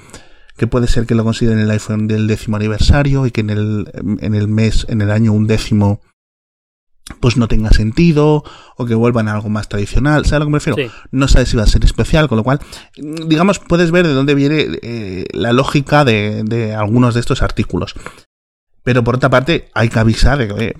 [0.57, 3.91] que puede ser que lo consideren el iPhone del décimo aniversario y que en el,
[4.21, 6.01] en el mes, en el año un décimo,
[7.21, 8.45] pues no tenga sentido
[8.77, 10.25] o que vuelvan a algo más tradicional.
[10.25, 10.93] ¿Sabes a lo que me refiero?
[11.11, 12.61] No sabes si va a ser especial, con lo cual,
[12.97, 17.95] digamos, puedes ver de dónde viene eh, la lógica de, de, algunos de estos artículos.
[18.83, 20.77] Pero por otra parte, hay que avisar de que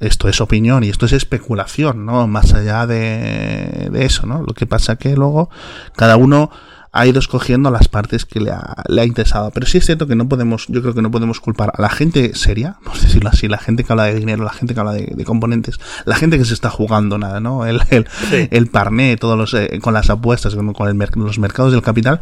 [0.00, 2.26] esto es opinión y esto es especulación, ¿no?
[2.26, 4.42] Más allá de, de eso, ¿no?
[4.42, 5.50] Lo que pasa que luego
[5.94, 6.50] cada uno
[6.96, 9.50] ha ido escogiendo las partes que le ha, le ha, interesado.
[9.50, 11.90] Pero sí es cierto que no podemos, yo creo que no podemos culpar a la
[11.90, 14.92] gente seria, por decirlo así, la gente que habla de dinero, la gente que habla
[14.92, 17.66] de, componentes, la gente que se está jugando nada, ¿no?
[17.66, 18.06] El, el,
[18.50, 22.20] el parné, todos los, eh, con las apuestas, con, con los mercados del capital.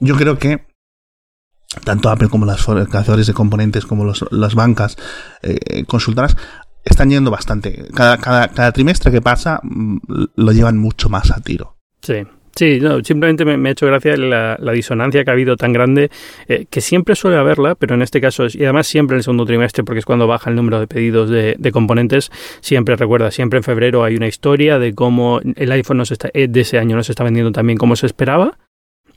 [0.00, 0.64] Yo creo que
[1.84, 4.96] tanto Apple como las fabricadoras de componentes, como los, las bancas
[5.42, 6.36] eh, consultoras,
[6.84, 7.86] están yendo bastante.
[7.94, 9.98] Cada, cada, cada trimestre que pasa mm,
[10.36, 11.76] lo llevan mucho más a tiro.
[12.02, 12.24] Sí,
[12.56, 16.10] Sí, no, simplemente me, ha hecho gracia la, disonancia que ha habido tan grande,
[16.46, 19.44] eh, que siempre suele haberla, pero en este caso, y además siempre en el segundo
[19.44, 23.64] trimestre, porque es cuando baja el número de pedidos de, componentes, siempre recuerda, siempre en
[23.64, 27.02] febrero hay una historia de cómo el iPhone no está, eh, de ese año no
[27.02, 28.56] se está vendiendo tan bien como se esperaba,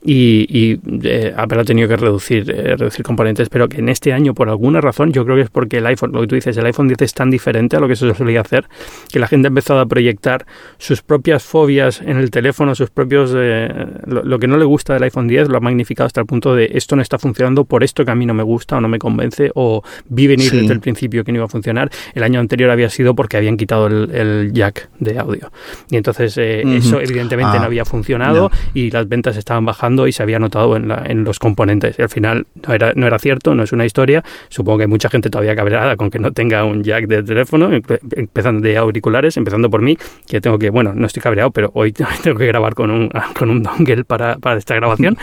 [0.00, 4.12] y, y eh, Apple ha tenido que reducir, eh, reducir componentes, pero que en este
[4.12, 6.56] año, por alguna razón, yo creo que es porque el iPhone, lo que tú dices,
[6.56, 8.66] el iPhone 10 es tan diferente a lo que se solía hacer,
[9.10, 10.46] que la gente ha empezado a proyectar
[10.78, 13.32] sus propias fobias en el teléfono, sus propios...
[13.34, 13.68] Eh,
[14.06, 16.70] lo, que no le gusta del iPhone 10 lo ha magnificado hasta el punto de
[16.74, 18.98] esto no está funcionando por esto que a mí no me gusta o no me
[18.98, 21.90] convence o vi venir desde el principio que no iba a funcionar.
[22.14, 25.50] El año anterior había sido porque habían quitado el, jack de audio.
[25.90, 30.22] Y entonces eso evidentemente no ah, había funcionado y las ventas estaban bajando y se
[30.22, 31.98] había notado en, la, en los componentes.
[31.98, 34.22] Al final no era, no era cierto, no es una historia.
[34.48, 37.70] Supongo que mucha gente todavía cabreada con que no tenga un jack de teléfono,
[38.16, 39.96] empezando de auriculares, empezando por mí,
[40.26, 43.62] que tengo que, bueno, no estoy cabreado, pero hoy tengo que grabar con un, con
[43.62, 45.16] dongle para, para esta grabación.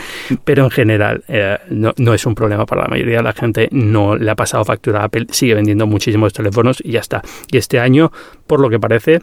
[0.44, 3.70] Pero en general eh, no, no es un problema para la mayoría de la gente.
[3.72, 7.22] No le ha pasado factura a Apple, sigue vendiendo muchísimos teléfonos y ya está.
[7.52, 8.12] Y este año,
[8.48, 9.22] por lo que parece,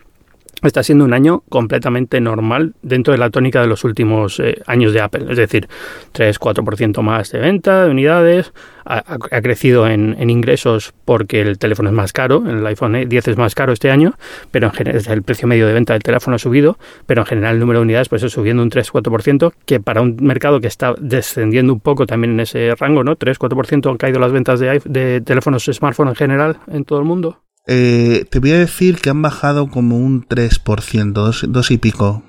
[0.69, 4.93] está siendo un año completamente normal dentro de la tónica de los últimos eh, años
[4.93, 5.27] de Apple.
[5.31, 5.69] Es decir,
[6.15, 8.53] 3-4% más de venta de unidades,
[8.85, 9.03] ha,
[9.43, 13.73] crecido en, ingresos porque el teléfono es más caro, el iPhone 10 es más caro
[13.73, 14.15] este año,
[14.51, 17.55] pero en general el precio medio de venta del teléfono ha subido, pero en general
[17.55, 20.95] el número de unidades pues es subiendo un 3-4%, que para un mercado que está
[20.99, 23.17] descendiendo un poco también en ese rango, ¿no?
[23.17, 27.41] 3-4% han caído las ventas de, de teléfonos smartphone en general en todo el mundo.
[27.67, 32.23] Eh, te voy a decir que han bajado como un 3%, dos, dos y pico.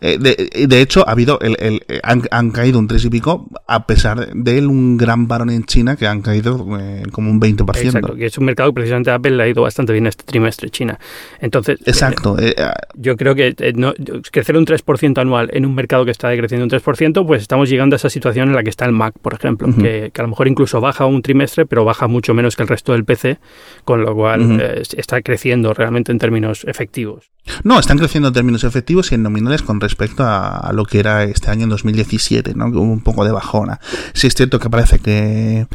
[0.00, 3.48] Eh, de, de, hecho, ha habido el, el, han, han, caído un 3 y pico,
[3.66, 7.84] a pesar de un gran varón en China que han caído eh, como un 20%.
[7.84, 10.70] Exacto, que es un mercado que precisamente Apple le ha ido bastante bien este trimestre,
[10.70, 10.98] China.
[11.40, 12.36] Entonces, Exacto.
[12.38, 12.54] Eh,
[12.94, 13.94] yo creo que no,
[14.30, 17.94] crecer un 3% anual en un mercado que está decreciendo un 3%, pues estamos llegando
[17.94, 20.28] a esa situación en la que está el Mac, por ejemplo, que, que, a lo
[20.28, 23.38] mejor incluso baja un trimestre, pero baja mucho menos que el resto del PC,
[23.84, 24.60] con lo cual
[24.96, 27.30] está creciendo realmente en términos efectivos.
[27.64, 31.24] No, están creciendo en términos efectivos y en nominales con respecto a, lo que era
[31.24, 32.66] este año en 2017, ¿no?
[32.66, 33.80] Un poco de bajona.
[34.12, 35.66] Sí es cierto que parece que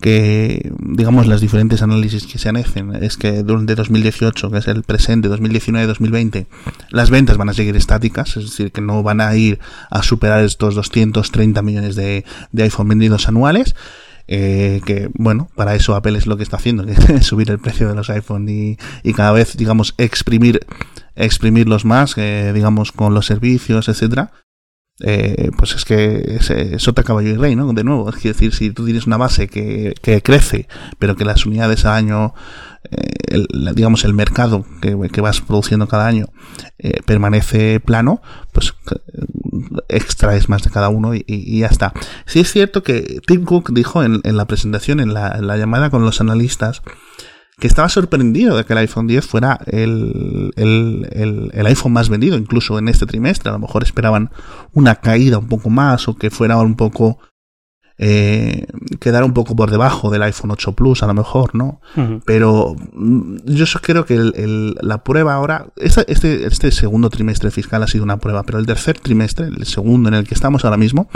[0.00, 5.28] digamos las diferentes análisis que se hacen es que durante 2018 que es el presente
[5.28, 6.46] 2019 2020
[6.88, 9.58] las ventas van a seguir estáticas es decir que no van a ir
[9.90, 12.24] a superar estos 230 millones de,
[12.56, 13.74] iPhone vendidos anuales
[14.32, 17.58] eh, que bueno, para eso Apple es lo que está haciendo, que es subir el
[17.58, 18.76] precio de los iPhone y
[19.16, 20.60] cada vez, digamos, exprimir,
[21.14, 24.32] exprimirlos más, eh, digamos, con los servicios, etcétera.
[25.02, 27.72] Eh, pues es que es, te caballo y rey, ¿no?
[27.72, 30.68] De nuevo, es decir, si tú tienes una base que, que crece,
[30.98, 32.34] pero que las unidades al año
[32.82, 33.44] eh,
[33.74, 36.26] digamos, el mercado que, vas produciendo cada año
[36.78, 38.96] eh, permanece plano, pues eh,
[39.88, 41.92] extraes más de cada uno y, ya está.
[42.26, 46.20] Sí es cierto que Tim Cook dijo en, la presentación, en la, llamada con los
[46.20, 46.82] analistas,
[47.60, 52.36] que estaba sorprendido de que el iPhone 10 fuera el, el, el, iPhone más vendido,
[52.36, 53.50] incluso en este trimestre.
[53.50, 54.30] A lo mejor esperaban
[54.72, 57.18] una caída un poco más o que fuera un poco
[58.02, 58.66] eh,
[58.98, 61.82] quedar un poco por debajo del iPhone 8 Plus, a lo mejor, ¿no?
[62.24, 64.18] Pero mm, yo creo que
[64.80, 66.10] la prueba ahora, este,
[66.46, 70.14] este segundo trimestre fiscal ha sido una prueba, pero el tercer trimestre, el segundo en
[70.14, 71.10] el que estamos ahora mismo,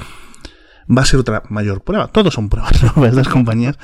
[0.91, 2.09] va a ser otra mayor prueba.
[2.09, 3.07] Todos son pruebas, ¿no?
[3.07, 3.79] Estas compañías.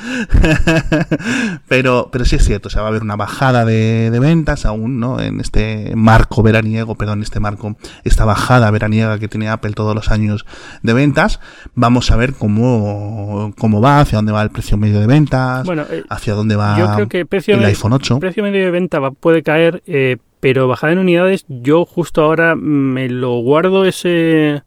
[1.68, 4.66] pero, pero sí es cierto, o sea, va a haber una bajada de, de, ventas
[4.66, 5.20] aún, ¿no?
[5.20, 10.10] En este marco veraniego, perdón, este marco, esta bajada veraniega que tiene Apple todos los
[10.10, 10.46] años
[10.82, 11.40] de ventas.
[11.74, 15.84] Vamos a ver cómo, cómo va, hacia dónde va el precio medio de ventas, bueno,
[15.90, 18.14] eh, hacia dónde va yo creo que precio el iPhone 8.
[18.14, 22.22] El precio medio de venta va, puede caer, eh, pero bajada en unidades, yo justo
[22.22, 24.62] ahora me lo guardo ese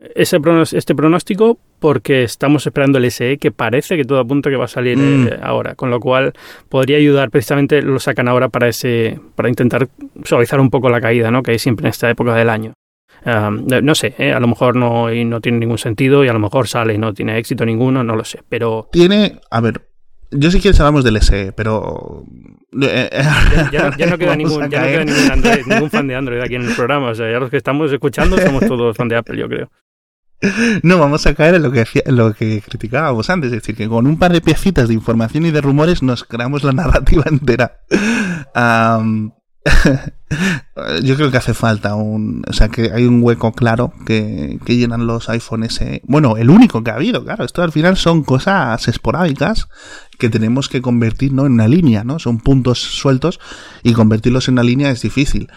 [0.00, 0.38] ese
[0.72, 4.68] este pronóstico porque estamos esperando el SE que parece que todo apunta que va a
[4.68, 5.28] salir Mm.
[5.28, 6.32] eh, ahora, con lo cual
[6.68, 9.88] podría ayudar precisamente lo sacan ahora para ese para intentar
[10.24, 11.42] suavizar un poco la caída, ¿no?
[11.42, 12.72] que hay siempre en esta época del año.
[13.26, 16.32] Um, no sé, eh, a lo mejor no, y no tiene ningún sentido y a
[16.34, 19.80] lo mejor sale y no tiene éxito ninguno, no lo sé, pero Tiene, a ver,
[20.30, 22.24] yo si quieres hablamos del SE, pero...
[22.82, 26.06] eh, ya, ya no, ya no queda, ningún, ya no queda ningún, Android- ningún fan
[26.08, 28.94] de Android aquí en el programa, o sea, ya los que estamos escuchando somos todos
[28.94, 29.70] fan de Apple, yo creo.
[30.82, 34.06] No, vamos a caer en lo que, lo que criticábamos antes, es decir, que con
[34.06, 37.80] un par de piecitas de información y de rumores nos creamos la narrativa entera.
[41.02, 42.42] Yo creo que hace falta un...
[42.48, 46.02] O sea, que hay un hueco claro que, que llenan los iPhone S.
[46.04, 47.44] Bueno, el único que ha habido, claro.
[47.44, 49.68] Esto al final son cosas esporádicas
[50.18, 51.46] que tenemos que convertir ¿no?
[51.46, 52.18] en una línea, ¿no?
[52.18, 53.40] Son puntos sueltos
[53.82, 55.48] y convertirlos en una línea es difícil.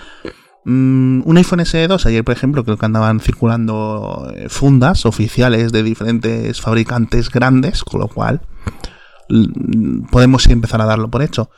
[0.69, 5.81] Mm, un iPhone SE2, ayer por ejemplo, creo que andaban circulando eh, fundas oficiales de
[5.81, 8.41] diferentes fabricantes grandes, con lo cual
[9.29, 11.49] mm, podemos empezar a darlo por hecho.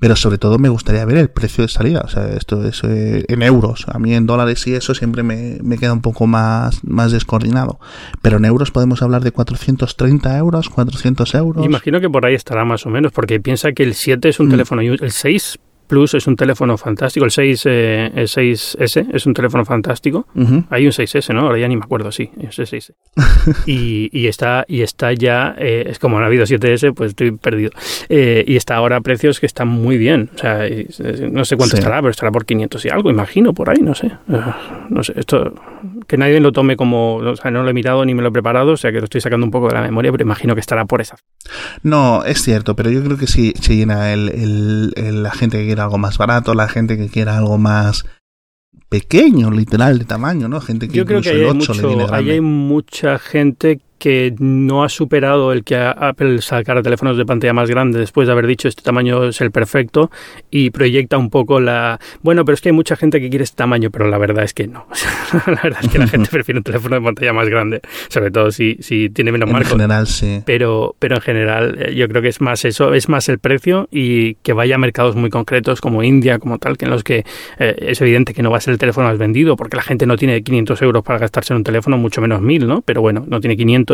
[0.00, 3.24] Pero sobre todo me gustaría ver el precio de salida, o sea, esto es eh,
[3.28, 3.86] en euros.
[3.86, 7.78] A mí en dólares y eso siempre me, me queda un poco más, más descoordinado.
[8.22, 11.64] Pero en euros podemos hablar de 430 euros, 400 euros.
[11.64, 14.48] Imagino que por ahí estará más o menos, porque piensa que el 7 es un
[14.48, 14.50] Mm.
[14.50, 15.60] teléfono, y el 6
[15.92, 20.26] Plus es un teléfono fantástico, el 6, eh, el 6S es un teléfono fantástico.
[20.70, 21.42] Hay un 6S, ¿no?
[21.42, 22.92] Ahora ya ni me acuerdo, sí, es el 6
[23.66, 27.32] y, y está y está ya, eh, es como no ha habido 7S, pues estoy
[27.32, 27.72] perdido.
[28.08, 30.30] Eh, y está ahora a precios que están muy bien.
[30.34, 30.86] O sea, eh,
[31.30, 31.80] no sé cuánto Sí.
[31.80, 34.12] estará, pero estará por 500 y algo, imagino, por ahí, no sé.
[34.32, 35.52] Ah, No sé, esto,
[36.06, 38.32] que nadie lo tome como, o sea, no lo he mirado ni me lo he
[38.32, 40.60] preparado, o sea, que lo estoy sacando un poco de la memoria, pero imagino que
[40.60, 41.16] estará por esa.
[41.82, 45.58] No, es cierto, pero yo creo que sí se llena el, el- el- la gente
[45.58, 48.04] que quiera algo más barato, la gente que quiera algo más
[48.88, 50.60] pequeño, literal, de tamaño, ¿no?
[50.60, 53.18] Gente que Yo creo que ahí hay, el 8 le viene mucho, ahí hay mucha
[53.18, 58.26] gente que no ha superado el que Apple sacara teléfonos de pantalla más grande después
[58.26, 60.10] de haber dicho este tamaño es el perfecto
[60.50, 62.00] y proyecta un poco la...
[62.20, 64.54] Bueno, pero es que hay mucha gente que quiere este tamaño, pero la verdad es
[64.54, 64.86] que no.
[65.46, 68.50] la verdad es que la gente prefiere un teléfono de pantalla más grande, sobre todo
[68.50, 69.70] si, si tiene menos En marcos.
[69.70, 70.42] general, sí.
[70.44, 73.86] Pero, pero en general eh, yo creo que es más eso, es más el precio
[73.92, 77.24] y que vaya a mercados muy concretos como India, como tal, que en los que
[77.60, 80.06] eh, es evidente que no va a ser el teléfono más vendido porque la gente
[80.06, 82.82] no tiene 500 euros para gastarse en un teléfono, mucho menos 1000, ¿no?
[82.82, 83.91] Pero bueno, no tiene 500,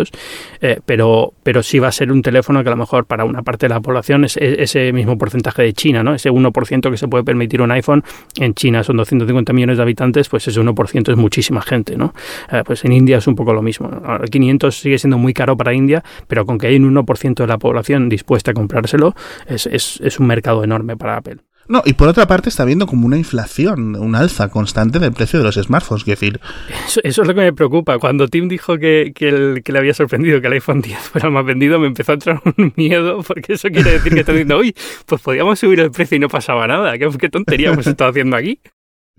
[0.60, 3.42] eh, pero, pero sí va a ser un teléfono que a lo mejor para una
[3.42, 6.14] parte de la población es, es ese mismo porcentaje de China, ¿no?
[6.14, 8.04] Ese 1% que se puede permitir un iPhone,
[8.38, 12.14] en China son 250 millones de habitantes, pues ese 1% es muchísima gente, ¿no?
[12.50, 13.90] Eh, pues en India es un poco lo mismo.
[14.04, 17.46] Ahora, 500 sigue siendo muy caro para India, pero con que hay un 1% de
[17.46, 19.14] la población dispuesta a comprárselo,
[19.46, 21.47] es, es, es un mercado enorme para Apple.
[21.68, 25.38] No, y por otra parte está habiendo como una inflación, un alza constante del precio
[25.38, 26.02] de los smartphones.
[26.02, 26.40] Es decir,
[26.86, 27.98] Eso, eso es lo que me preocupa.
[27.98, 31.28] Cuando Tim dijo que, que, el- que le había sorprendido que el iPhone 10 fuera
[31.30, 34.58] más vendido, me empezó a entrar un miedo, porque eso quiere decir que está diciendo,
[34.58, 34.74] uy,
[35.06, 36.92] pues podíamos subir el precio y no pasaba nada.
[36.98, 38.60] ¿Qué, qué tontería hemos estado haciendo aquí?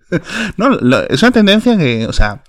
[0.57, 2.41] no, lo- es una tendencia que, o sea,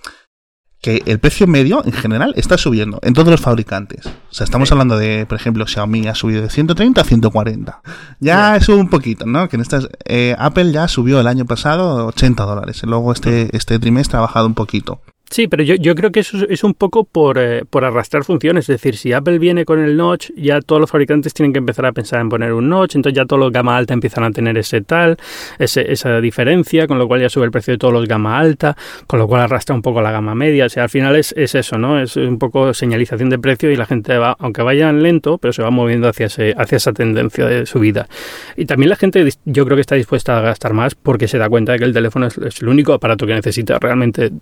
[0.80, 4.06] que el precio medio en general está subiendo en todos los fabricantes.
[4.06, 4.72] O sea, estamos Sí.
[4.74, 7.82] hablando de, por ejemplo, Xiaomi ha subido de 130 a 140.
[8.18, 9.48] Ya sube un poquito, ¿no?
[9.48, 12.82] Que en estas, eh, Apple ya subió el año pasado 80 dólares.
[12.84, 15.00] Luego este, este trimestre ha bajado un poquito.
[15.30, 18.64] Sí, pero yo, yo creo que eso es- un poco por, eh, por arrastrar funciones.
[18.68, 21.86] Es decir, si Apple viene con el notch, ya todos los fabricantes tienen que empezar
[21.86, 24.58] a pensar en poner un notch, entonces ya todos los gama alta empiezan a tener
[24.58, 25.16] ese tal,
[25.60, 28.76] ese, esa diferencia, con lo cual ya sube el precio de todos los gama alta,
[29.06, 30.66] con lo cual arrastra un poco la gama media.
[30.66, 32.00] O sea, al final es, es eso, ¿no?
[32.00, 35.62] Es un poco señalización de precio y la gente va, aunque vayan lento, pero se
[35.62, 38.08] va moviendo hacia, ese, hacia esa tendencia de subida.
[38.56, 41.48] Y también la gente, yo creo que está dispuesta a gastar más porque se da
[41.48, 44.32] cuenta de que el teléfono es el único aparato que necesita realmente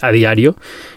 [0.00, 0.35] a diario,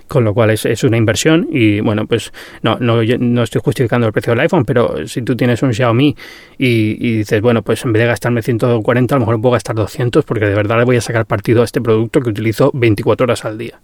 [0.08, 4.08] con lo cual es, es una inversión y bueno, pues no, no, no estoy justificando
[4.08, 6.16] el precio del iPhone, pero si tú tienes un Xiaomi
[6.58, 6.68] y,
[7.08, 10.26] y dices, bueno, pues en vez de gastarme 140, a lo mejor puedo gastar 200
[10.26, 13.46] porque de verdad le voy a sacar partido a este producto que utilizo 24 horas
[13.46, 13.80] al día.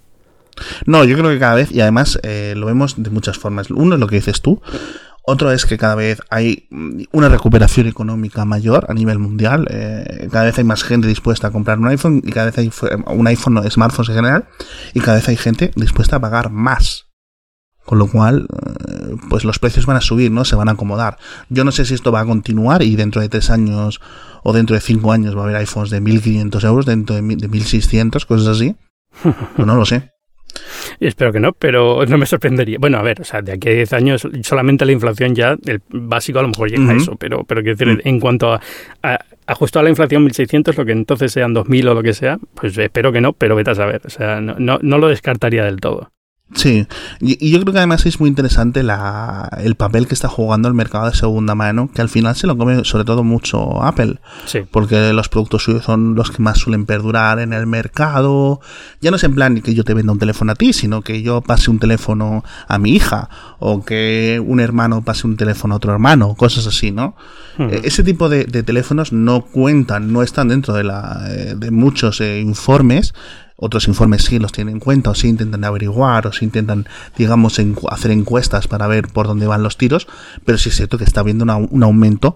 [0.86, 3.70] No, yo creo que cada vez, y además eh, lo vemos de muchas formas.
[3.70, 4.62] Uno es lo que dices tú.
[5.28, 9.68] Otro es que cada vez hay mm, una recuperación económica mayor a nivel mundial.
[9.72, 12.72] eh, cada vez hay más gente dispuesta a comprar un iPhone y cada vez hay
[13.08, 14.46] un iPhone, no, smartphones en general,
[14.94, 17.06] y cada vez hay gente dispuesta a pagar más.
[17.86, 18.48] Con lo cual,
[18.88, 20.44] eh, pues los precios van a subir, ¿no?
[20.44, 21.18] Se van a acomodar.
[21.50, 24.02] Yo no sé si esto va a continuar y dentro de tres años
[24.44, 27.50] o dentro de cinco años va a haber iPhones de 1.500 euros, dentro de, de
[27.50, 28.76] 1.600, cosas así.
[29.56, 30.15] Pues no lo sé.
[31.00, 32.78] Espero que no, pero no me sorprendería.
[32.80, 35.82] Bueno, a ver, o sea, de aquí a 10 años solamente la inflación ya, el
[35.90, 38.62] básico a lo mejor llega a eso, pero, pero quiero decir, en cuanto a,
[39.04, 42.38] a ajustado a la inflación 1600, lo que entonces sean 2000 o lo que sea,
[42.56, 44.02] pues espero que no, pero vete a saber.
[44.06, 46.12] O sea, no, no, no lo descartaría del todo.
[46.54, 46.86] Sí,
[47.20, 50.76] y, yo creo que además es muy interesante la, el papel que está jugando el
[50.76, 54.60] mercado de segunda mano, que al final se lo come sobre todo mucho Apple, Sí.
[54.70, 58.62] porque los productos suyos son los que más suelen perdurar en el mercado.
[59.02, 61.24] Ya no es en plan que yo te venda un teléfono a ti, sino que
[61.24, 63.28] yo pase un teléfono a mi hija,
[63.58, 67.16] o que un hermano pase un teléfono a otro hermano, cosas así, ¿no?
[67.58, 71.72] Eh, Ese tipo de, de teléfonos no cuentan, no están dentro de, la, eh, de
[71.72, 73.14] muchos eh, informes.
[73.58, 76.88] Otros informes sí los tienen en cuenta, o sí intentan averiguar, o sí intentan,
[77.18, 80.08] digamos, encu- hacer encuestas para ver por dónde van los tiros.
[80.46, 82.36] Pero sí es cierto que está habiendo una- un aumento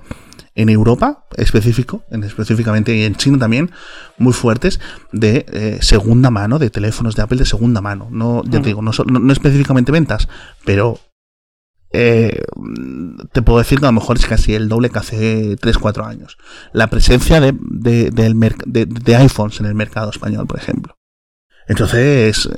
[0.56, 3.72] en Europa específico, en específicamente y en China también,
[4.18, 4.80] muy fuertes
[5.12, 8.08] de eh, segunda mano, de teléfonos de Apple de segunda mano.
[8.12, 10.28] No, ya te digo, no, no- no específicamente ventas,
[10.66, 11.00] pero
[11.92, 12.44] eh,
[13.32, 16.38] te puedo decir que a lo mejor es casi el doble que hace 3-4 años.
[16.72, 20.96] La presencia de, de, del merc- de- de iPhones en el mercado español, por ejemplo.
[21.70, 22.50] Entonces,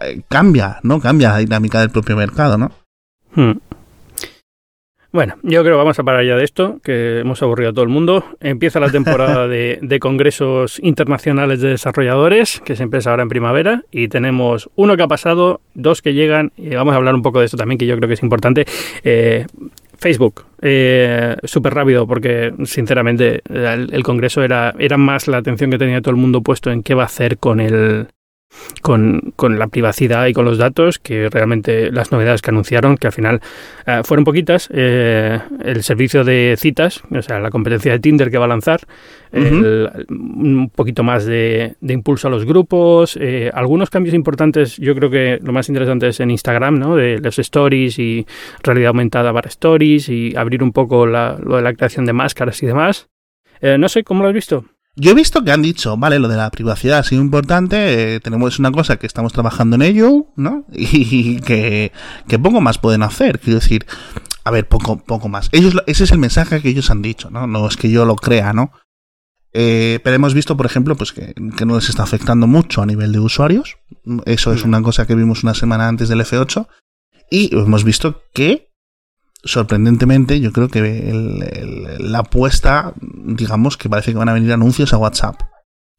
[0.00, 0.98] eh, cambia, ¿no?
[0.98, 2.72] Cambia la dinámica del propio mercado, ¿no?
[3.34, 3.58] Hmm.
[5.12, 7.84] Bueno, yo creo que vamos a parar ya de esto, que hemos aburrido a todo
[7.84, 8.24] el mundo.
[8.40, 13.82] Empieza la temporada de, de congresos internacionales de desarrolladores, que se empieza ahora en primavera,
[13.90, 17.40] y tenemos uno que ha pasado, dos que llegan, y vamos a hablar un poco
[17.40, 18.66] de esto también, que yo creo que es importante.
[19.04, 19.46] Eh,
[19.98, 25.78] Facebook, eh, súper rápido, porque sinceramente el, el congreso era, era más la atención que
[25.78, 28.08] tenía todo el mundo puesto en qué va a hacer con el,
[28.82, 33.06] con, con, la privacidad y con los datos, que realmente las novedades que anunciaron, que
[33.06, 33.40] al final
[33.86, 38.38] eh, fueron poquitas, eh, el servicio de citas, o sea, la competencia de Tinder que
[38.38, 38.80] va a lanzar,
[39.32, 39.64] uh -huh.
[39.64, 44.94] el, un poquito más de, de, impulso a los grupos, eh, algunos cambios importantes, yo
[44.94, 46.96] creo que lo más interesante es en Instagram, ¿no?
[46.96, 48.26] de los stories y
[48.62, 52.62] realidad aumentada para stories y abrir un poco la, lo de la creación de máscaras
[52.62, 53.08] y demás.
[53.60, 54.64] Eh, no sé, ¿cómo lo has visto?
[54.98, 58.20] Yo he visto que han dicho, vale, lo de la privacidad ha sido importante, eh,
[58.20, 60.64] tenemos una cosa que estamos trabajando en ello, ¿no?
[60.72, 61.92] Y que,
[62.26, 63.84] que poco más pueden hacer, quiero decir,
[64.42, 65.50] a ver, poco, poco más.
[65.52, 67.46] Ellos, ese es el mensaje que ellos han dicho, ¿no?
[67.46, 68.72] No es que yo lo crea, ¿no?
[69.52, 72.86] Eh, pero hemos visto, por ejemplo, pues que, que, no les está afectando mucho a
[72.86, 73.76] nivel de usuarios.
[74.24, 76.68] Eso es una cosa que vimos una semana antes del F8.
[77.30, 78.65] Y hemos visto que
[79.46, 84.52] sorprendentemente, yo creo que el, el, la apuesta, digamos, que parece que van a venir
[84.52, 85.40] anuncios a WhatsApp.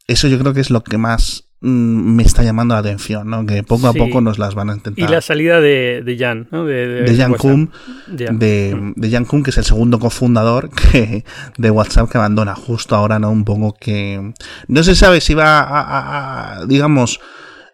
[0.07, 3.45] Eso yo creo que es lo que más mm, me está llamando la atención, ¿no?
[3.45, 3.97] Que poco sí.
[3.97, 5.03] a poco nos las van a intentar.
[5.03, 6.65] Y la salida de, de Jan, ¿no?
[6.65, 7.71] De, de, de Jan Kuhn,
[8.15, 8.31] yeah.
[8.31, 11.25] de, de Jan Kuhn, que es el segundo cofundador que,
[11.57, 13.31] de WhatsApp que abandona justo ahora, ¿no?
[13.31, 14.33] Un poco que...
[14.67, 17.19] No se sabe si va a, a, a digamos...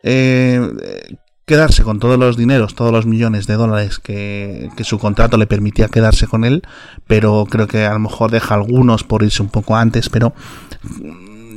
[0.05, 0.61] Eh,
[1.45, 5.47] quedarse con todos los dineros, todos los millones de dólares que, que, su contrato le
[5.47, 6.63] permitía quedarse con él,
[7.07, 10.33] pero creo que a lo mejor deja algunos por irse un poco antes, pero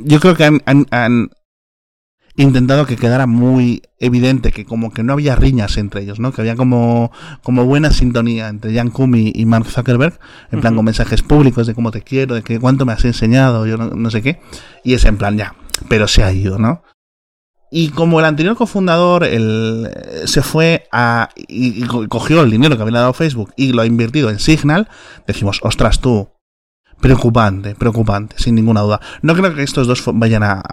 [0.03, 1.29] yo creo que han, han, han
[2.35, 6.31] intentado que quedara muy evidente que como que no había riñas entre ellos, ¿no?
[6.31, 7.11] Que había como,
[7.41, 10.19] como buena sintonía entre Jan Kumi y Mark Zuckerberg,
[10.51, 10.77] en plan uh -huh.
[10.79, 13.89] con mensajes públicos de cómo te quiero, de que cuánto me has enseñado, yo no,
[13.89, 14.39] no sé qué,
[14.83, 15.55] y es en plan ya,
[15.89, 16.83] pero se ha ido, ¿no?
[17.69, 19.89] Y como el anterior cofundador el,
[20.25, 24.29] se fue a, y, cogió el dinero que había dado Facebook y lo ha invertido
[24.29, 24.87] en Signal,
[25.25, 26.29] decimos, ostras tú,
[27.01, 29.01] preocupante, preocupante, sin ninguna duda.
[29.21, 30.63] No creo que estos dos vayan a,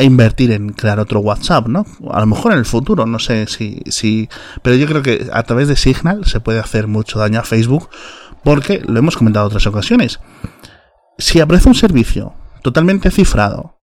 [0.00, 1.84] invertir en crear otro WhatsApp, ¿no?
[2.10, 4.28] A lo mejor en el futuro, no sé si, si...
[4.62, 7.88] Pero yo creo que a través de Signal se puede hacer mucho daño a Facebook
[8.42, 10.20] porque, lo hemos comentado en otras ocasiones,
[11.18, 12.32] si aparece un servicio
[12.62, 13.79] totalmente cifrado,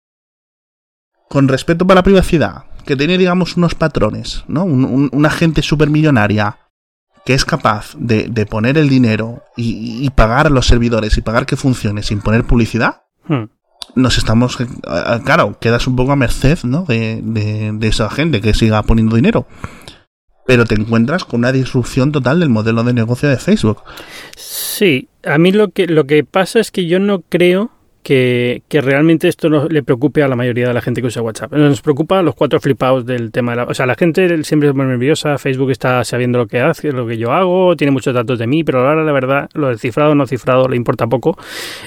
[1.34, 4.66] con respeto para la privacidad, que tiene, digamos, unos patrones, ¿no?
[4.66, 6.60] Un, un, una gente supermillonaria
[7.26, 11.22] que es capaz de, de poner el dinero y, y, pagar a los servidores y
[11.22, 13.46] pagar que funcione sin poner publicidad, hmm.
[13.96, 14.60] nos estamos,
[15.26, 16.84] claro, quedas un poco a merced, ¿no?
[16.84, 19.48] De, de, de esa gente que siga poniendo dinero.
[20.46, 23.82] Pero te encuentras con una disrupción total del modelo de negocio de Facebook.
[24.36, 27.72] Sí, a mí lo que, lo que pasa es que yo no creo
[28.04, 31.54] que, realmente esto no le preocupe a la mayoría de la gente que usa WhatsApp.
[31.54, 33.64] Nos preocupa los cuatro flipados del tema de la...
[33.64, 37.08] O sea, la gente siempre es muy nerviosa, Facebook está sabiendo lo que hace, lo
[37.08, 40.12] que yo hago, tiene muchos datos de mí, pero ahora la verdad, lo del cifrado
[40.12, 41.38] o no cifrado le importa poco.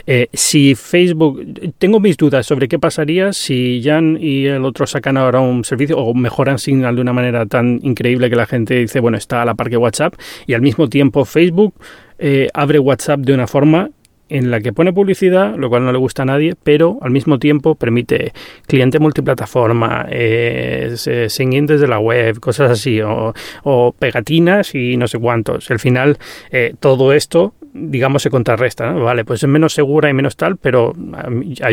[0.07, 1.45] Eh, si Facebook...
[1.79, 5.99] Tengo mis dudas sobre qué pasaría si Jan y el otro sacan ahora un servicio
[5.99, 9.45] o mejoran Signal de una manera tan increíble que la gente dice, bueno, está a
[9.45, 10.15] la par que WhatsApp,
[10.47, 11.75] y al mismo tiempo Facebook
[12.19, 13.91] eh, abre WhatsApp de una forma
[14.29, 17.39] en la que pone publicidad, lo cual no le gusta a nadie, pero al mismo
[17.39, 18.33] tiempo permite
[18.67, 20.95] cliente multiplataforma, eh,
[21.29, 25.71] singing desde la web, cosas así, o, o, pegatinas y no sé cuántos.
[25.71, 26.19] Al final,
[26.51, 28.91] eh, todo esto digamos, se contrarresta.
[28.91, 29.05] ¿no?
[29.05, 30.93] Vale, pues es menos segura y menos tal, pero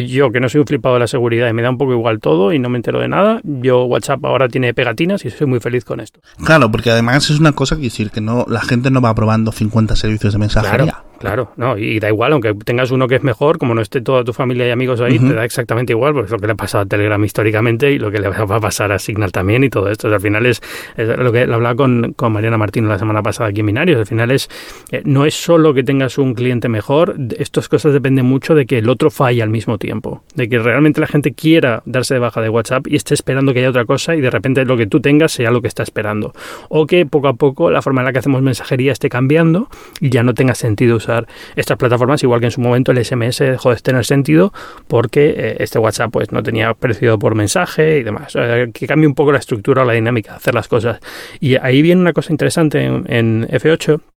[0.05, 2.19] yo que no soy un flipado de la seguridad y me da un poco igual
[2.19, 5.59] todo y no me entero de nada, yo WhatsApp ahora tiene pegatinas y soy muy
[5.59, 6.19] feliz con esto.
[6.43, 9.51] Claro, porque además es una cosa que decir que no la gente no va probando
[9.51, 10.85] 50 servicios de mensajería.
[10.85, 11.12] Claro,
[11.55, 14.34] no, y da igual, aunque tengas uno que es mejor, como no esté toda tu
[14.34, 16.84] familia y amigos ahí, te da exactamente igual, porque es lo que le ha pasado
[16.84, 19.89] a Telegram históricamente y lo que le va a pasar a Signal también y todo
[19.89, 20.07] esto.
[20.07, 20.61] al final es,
[20.97, 23.99] lo que hablaba con, con, Mariana Martín la semana pasada aquí en Binarios.
[23.99, 24.49] Al final es,
[24.91, 28.80] eh, no es solo que tengas un cliente mejor, estas cosas dependen mucho de que
[28.80, 32.41] el otro falle al mismo tiempo, de que realmente la gente quiera darse de baja
[32.41, 34.99] de WhatsApp y esté esperando que haya otra cosa y de repente lo que tú
[34.99, 36.34] tengas sea lo que está esperando.
[36.69, 39.69] O que poco a poco la forma en la que hacemos mensajería esté cambiando
[39.99, 41.12] y ya no tenga sentido usar
[41.55, 44.53] estas plataformas, igual que en su momento el SMS dejó de tener sentido
[44.88, 48.34] porque eh, este WhatsApp pues no tenía precio por mensaje y demás.
[48.74, 50.99] que cambie un poco la estructura o la dinámica de hacer las cosas.
[51.39, 54.12] Y ahí viene una cosa interesante en, F8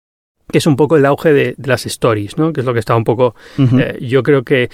[0.51, 2.53] que es un poco el auge de, las stories, ¿no?
[2.53, 3.35] que es lo que está un poco...
[3.59, 4.69] Eh, yo creo que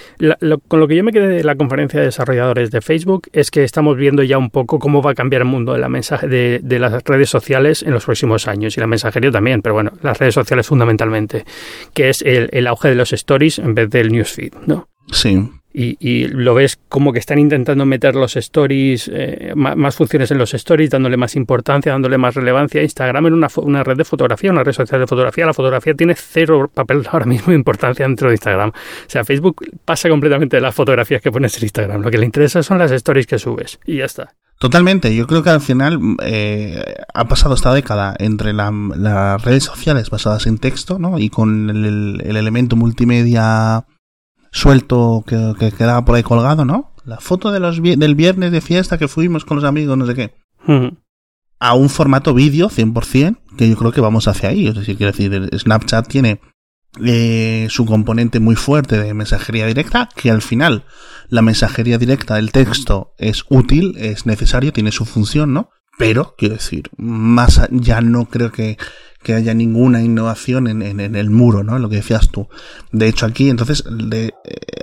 [0.67, 3.63] con lo que yo me quedé de la conferencia de desarrolladores de Facebook es que
[3.63, 6.79] estamos viendo ya un poco cómo va a cambiar el mundo de, la mensaje, de,
[6.79, 10.33] las redes sociales en los próximos años y la mensajería también, pero bueno, las redes
[10.33, 11.45] sociales fundamentalmente,
[11.93, 14.87] que es el, el auge de los stories en vez del newsfeed, ¿no?
[15.11, 20.37] Sí y, lo ves como que están intentando meter los stories, eh, más, funciones en
[20.37, 22.81] los stories, dándole más importancia, dándole más relevancia.
[22.81, 25.45] Instagram en una, red de fotografía, una red social de fotografía.
[25.45, 28.69] La fotografía tiene cero papel ahora mismo de importancia dentro de Instagram.
[28.69, 32.01] O sea, Facebook pasa completamente de las fotografías que pones en Instagram.
[32.01, 34.33] Lo que le interesa son las stories que subes y ya está.
[34.59, 36.83] Totalmente, yo creo que al final eh,
[37.15, 41.17] ha pasado esta década entre las redes sociales basadas en texto ¿no?
[41.17, 43.85] y con el elemento multimedia
[44.51, 46.93] suelto que, que, quedaba por ahí colgado, ¿no?
[47.05, 50.15] La foto de los, del viernes de fiesta que fuimos con los amigos, no sé
[50.15, 50.35] qué.
[51.59, 54.67] A un formato vídeo 100%, que yo creo que vamos hacia ahí.
[54.67, 56.39] Es decir, quiero decir, Snapchat tiene
[57.03, 60.85] eh, su componente muy fuerte de mensajería directa, que al final
[61.29, 65.69] la mensajería directa del texto es útil, es necesario, tiene su función, ¿no?
[65.97, 68.77] Pero, quiero decir, más ya no creo que
[69.23, 71.77] que haya ninguna innovación en, en, el muro, ¿no?
[71.79, 72.47] Lo que decías tú.
[72.91, 74.31] De hecho, aquí entonces eh,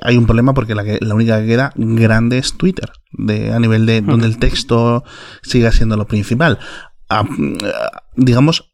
[0.02, 3.86] hay un problema porque la, la única que queda grande es Twitter, de, a nivel
[3.86, 5.04] de donde el texto
[5.42, 6.58] siga siendo lo principal.
[8.16, 8.70] digamos,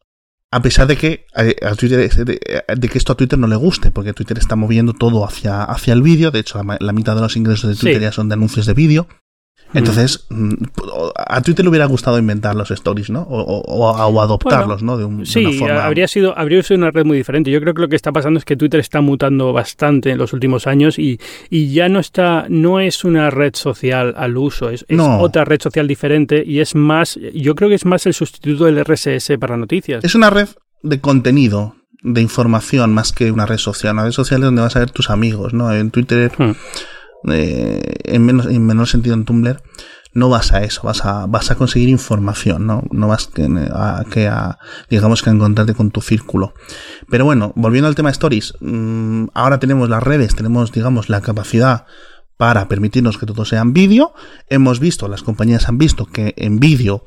[0.51, 4.13] a pesar de que a, Twitter, de, que esto a Twitter no le guste, porque
[4.13, 7.69] Twitter está moviendo todo hacia, hacia el vídeo, de hecho la, mitad de los ingresos
[7.69, 9.07] de Twitter ya son de anuncios de vídeo,
[9.75, 10.53] entonces, mm,
[11.15, 13.21] a Twitter le hubiera gustado inventar los stories, ¿no?
[13.21, 14.97] O, adoptarlos, ¿no?
[14.97, 15.85] De, sí, una forma...
[15.85, 17.51] habría sido, habría sido una red muy diferente.
[17.51, 20.33] Yo creo que lo que está pasando es que Twitter está mutando bastante en los
[20.33, 21.19] últimos años y,
[21.49, 24.85] y ya no está, no es una red social al uso, es,
[25.19, 28.83] otra red social diferente y es más, yo creo que es más el sustituto del
[28.83, 30.03] RSS para noticias.
[30.03, 30.49] Es una red
[30.83, 33.93] de contenido, de información, más que una red social.
[33.93, 35.73] Una red social es donde vas a ver tus amigos, ¿no?
[35.73, 36.31] En Twitter...
[36.37, 36.51] Hmm.
[37.31, 39.61] Eh, en, menos, en menor sentido en Tumblr,
[40.15, 42.83] no vas a eso, vas a, vas a conseguir información, ¿no?
[42.91, 43.29] No vas
[43.71, 44.57] a, que a,
[44.89, 46.53] digamos que a encontrarte con tu círculo.
[47.09, 51.21] Pero bueno, volviendo al tema de stories, mm, ahora tenemos las redes, tenemos, digamos, la
[51.21, 51.85] capacidad
[52.37, 54.13] para permitirnos que todo sea en vídeo.
[54.49, 57.03] Hemos visto, las compañías han visto que en vídeo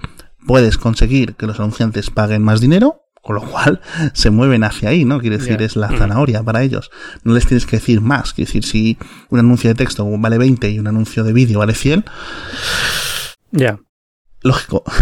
[0.46, 3.07] puedes conseguir que los anunciantes paguen más dinero.
[3.22, 3.80] Con lo cual
[4.12, 5.20] se mueven hacia ahí, ¿no?
[5.20, 6.90] Quiere decir, es la zanahoria para ellos.
[7.24, 8.32] No les tienes que decir más.
[8.32, 8.98] Quiere decir, si
[9.30, 12.04] un anuncio de texto vale 20 y un anuncio de vídeo vale 100.
[13.52, 13.78] Ya.
[14.42, 14.84] Lógico.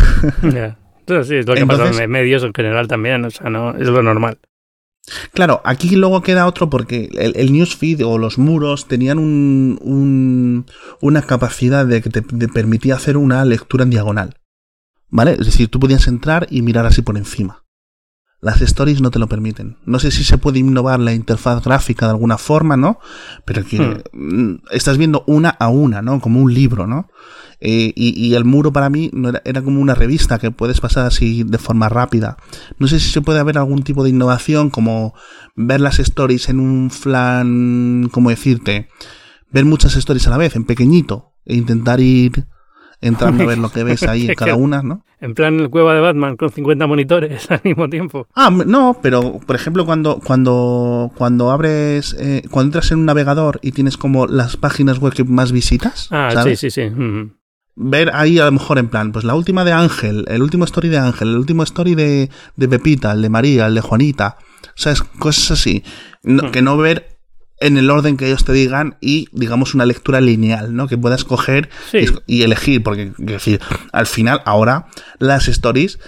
[0.42, 0.78] Ya.
[1.22, 3.24] Sí, es lo que pasa en medios en general también.
[3.24, 4.38] O sea, no, es lo normal.
[5.32, 10.66] Claro, aquí luego queda otro porque el, newsfeed o los muros tenían un, un,
[11.00, 14.34] una capacidad de que te permitía hacer una lectura en diagonal.
[15.08, 15.32] ¿Vale?
[15.32, 17.65] Es decir, tú podías entrar y mirar así por encima.
[18.46, 19.76] Las stories no te lo permiten.
[19.86, 23.00] No sé si se puede innovar la interfaz gráfica de alguna forma, ¿no?
[23.44, 24.50] Pero que hmm.
[24.52, 26.20] mm, estás viendo una a una, ¿no?
[26.20, 27.08] Como un libro, ¿no?
[27.58, 31.06] Eh, y, el muro para mí no era, era, como una revista que puedes pasar
[31.06, 32.36] así de forma rápida.
[32.78, 35.12] No sé si se puede haber algún tipo de innovación como
[35.56, 38.90] ver las stories en un flan, ¿cómo decirte?
[39.50, 42.46] Ver muchas stories a la vez, en pequeñito, e intentar ir
[43.00, 45.04] entrando a ver lo que ves ahí en cada una, ¿no?
[45.20, 48.26] En plan el cueva de Batman con 50 monitores al mismo tiempo.
[48.34, 53.58] Ah, no, pero por ejemplo cuando cuando cuando abres eh, cuando entras en un navegador
[53.62, 56.90] y tienes como las páginas web que más visitas, Ah, sí, sí, sí.
[57.78, 60.88] Ver ahí a lo mejor en plan, pues la última de Ángel, el último story
[60.88, 64.38] de Ángel, el último story de, de Pepita, el de María, el de Juanita,
[64.74, 65.02] ¿sabes?
[65.02, 65.84] Cosas así.
[66.52, 67.15] Que no ver
[67.60, 70.88] en el orden que ellos te digan y digamos una lectura lineal, ¿no?
[70.88, 71.68] Que puedas coger
[72.26, 73.60] y, elegir, porque decir,
[73.92, 74.86] al final ahora
[75.18, 75.98] las stories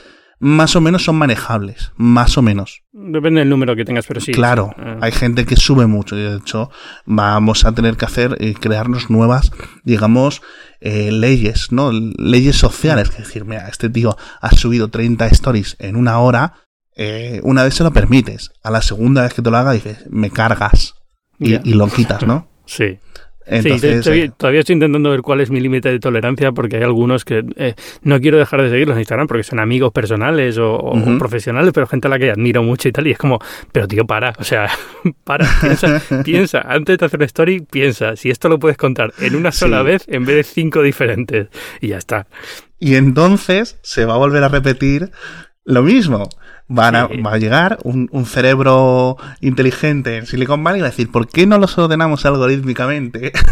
[0.41, 2.83] más o menos son manejables, más o menos.
[2.93, 4.31] Depende del número que tengas, pero sí.
[4.31, 4.99] Claro, Ah.
[5.01, 6.71] hay gente que sube mucho y de hecho
[7.07, 9.51] vamos a tener que hacer y crearnos nuevas,
[9.83, 10.43] digamos,
[10.81, 11.91] eh, leyes, ¿no?
[11.93, 13.11] Leyes sociales.
[13.11, 16.55] Que decir, mira, este tío ha subido 30 stories en una hora,
[16.95, 20.05] eh, una vez se lo permites, a la segunda vez que te lo haga dices,
[20.09, 20.95] me cargas
[21.39, 22.49] y, lo quitas, ¿no?
[22.67, 22.99] Sí.
[23.51, 26.77] Entonces, sí, estoy- eh, todavía estoy intentando ver cuál es mi límite de tolerancia porque
[26.77, 30.59] hay algunos que eh, no quiero dejar de seguirlos en Instagram porque son amigos personales
[30.61, 33.07] o, profesionales, pero gente a la que admiro mucho y tal.
[33.07, 33.39] Y es como,
[33.73, 34.69] pero tío, para, o sea,
[35.25, 39.35] para, piensa, piensa, antes de hacer una story, piensa si esto lo puedes contar en
[39.35, 39.87] una sola Sí.
[39.87, 41.49] vez en vez de cinco diferentes.
[41.81, 42.27] Y ya está.
[42.79, 45.11] Y entonces se va a volver a repetir
[45.65, 46.29] lo mismo.
[46.69, 47.21] Van a, Sí.
[47.23, 51.27] va a llegar un, un cerebro inteligente en Silicon Valley y va a decir, ¿por
[51.29, 53.33] qué no los ordenamos algorítmicamente?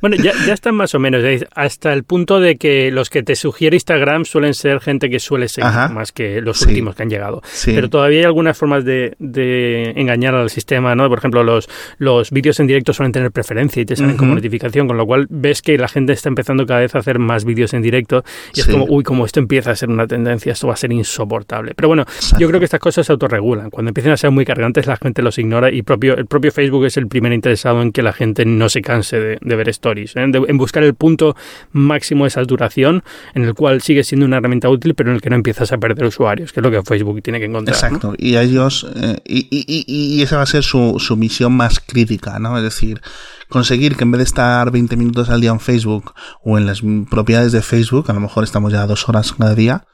[0.00, 1.44] Bueno, ya, ya están más o menos, ¿eh?
[1.56, 5.48] hasta el punto de que los que te sugiere Instagram suelen ser gente que suele
[5.48, 5.88] seguir Ajá.
[5.88, 6.66] más que los Sí.
[6.68, 7.42] últimos que han llegado.
[7.64, 11.08] Pero todavía hay algunas formas de, de engañar al sistema, ¿no?
[11.08, 11.68] Por ejemplo, los,
[11.98, 14.36] los vídeos en directo suelen tener preferencia y te salen como Ujú.
[14.36, 17.44] notificación, con lo cual ves que la gente está empezando cada vez a hacer más
[17.44, 18.22] vídeos en directo
[18.54, 20.92] y es como, uy, como esto empieza a ser una tendencia, esto va a ser
[20.92, 21.74] insoportable.
[21.74, 22.40] Pero bueno, Exacto.
[22.42, 23.70] yo creo que estas cosas se autorregulan.
[23.70, 26.84] Cuando empiecen a ser muy cargantes, la gente los ignora y propio, el propio Facebook
[26.86, 30.16] es el primer interesado en que la gente no se canse de, de ver stories,
[30.16, 30.24] ¿eh?
[30.28, 31.36] De- en buscar el punto
[31.72, 33.02] máximo de saturación
[33.34, 35.78] en el cual sigue siendo una herramienta útil, pero en el que no empiezas a
[35.78, 37.74] perder usuarios, que es lo que Facebook tiene que encontrar.
[37.76, 37.86] ¿no?
[37.86, 38.14] Exacto.
[38.18, 41.52] Y a ellos, eh, y, y- y- y esa va a ser su, su misión
[41.52, 42.56] más crítica, ¿no?
[42.56, 43.00] Es decir,
[43.48, 46.12] conseguir que en vez de estar 20 minutos al día en Facebook
[46.42, 49.84] o en las propiedades de Facebook, a lo mejor estamos ya dos horas cada día,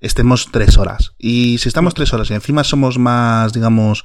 [0.00, 1.12] estemos tres horas.
[1.18, 4.04] Y si estamos tres horas y encima somos más, digamos,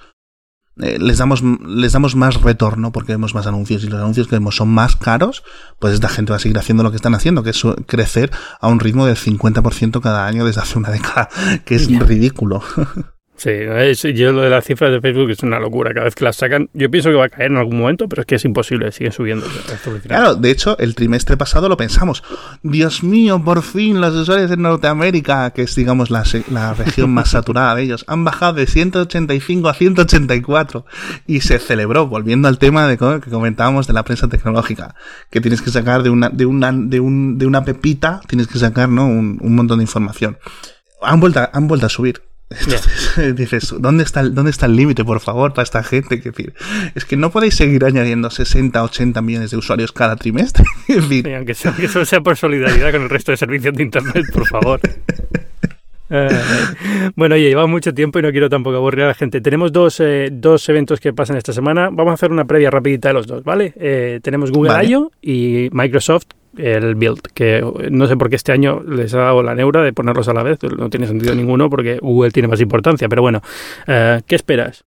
[0.78, 4.36] eh, les damos les damos más retorno porque vemos más anuncios y los anuncios que
[4.36, 5.44] vemos son más caros,
[5.80, 8.68] pues esta gente va a seguir haciendo lo que están haciendo, que es crecer a
[8.68, 11.30] un ritmo del 50% cada año desde hace una década,
[11.66, 12.62] que es ridículo.
[13.38, 15.94] Sí, es- yo lo de las cifras de Facebook es una locura.
[15.94, 18.22] Cada vez que las sacan, yo pienso que va a caer en algún momento, pero
[18.22, 19.46] es que es imposible, siguen subiendo.
[20.08, 22.24] Claro, de hecho, el trimestre pasado lo pensamos.
[22.64, 27.32] Dios mío, por fin los usuarios de Norteamérica, que es, digamos, la, la región más
[27.32, 30.86] saturada de ellos, han bajado de 185 a 184.
[31.28, 34.96] Y se celebró, volviendo al tema de que comentábamos de la prensa tecnológica,
[35.30, 38.60] que tienes que sacar de una, de una, de un, de una pepita, tienes que
[38.60, 39.06] sacar, ¿no?
[39.08, 40.38] Un, un montón de información.
[41.02, 42.22] Han vuelto, han vuelto a subir.
[42.50, 46.22] Entonces, dices, ¿dónde está, el- ¿dónde está el límite, por favor, para esta gente?
[46.22, 46.54] Que decir,
[46.94, 50.64] es que no podéis seguir añadiendo 60, 80 millones de usuarios cada trimestre.
[50.88, 54.48] Sí, aunque, sea, solo sea por solidaridad con el resto de servicios de Internet, por
[54.48, 54.80] favor.
[56.08, 56.30] Eh,
[57.16, 59.42] bueno, oye, lleva mucho tiempo y no quiero tampoco aburrir a la gente.
[59.42, 61.90] Tenemos dos, eh, dos eventos que pasan esta semana.
[61.92, 63.74] Vamos a hacer una previa rapidita de los dos, ¿vale?
[63.76, 64.88] Eh, tenemos Google Vale.
[64.88, 65.12] I.O.
[65.20, 66.26] y Microsoft
[66.58, 69.94] el Build, que no sé por qué este año les ha dado la neura de
[69.94, 73.42] ponerlos a la vez, no tiene sentido ninguno porque Google tiene más importancia, pero bueno,
[73.88, 74.86] eh, ¿qué esperas?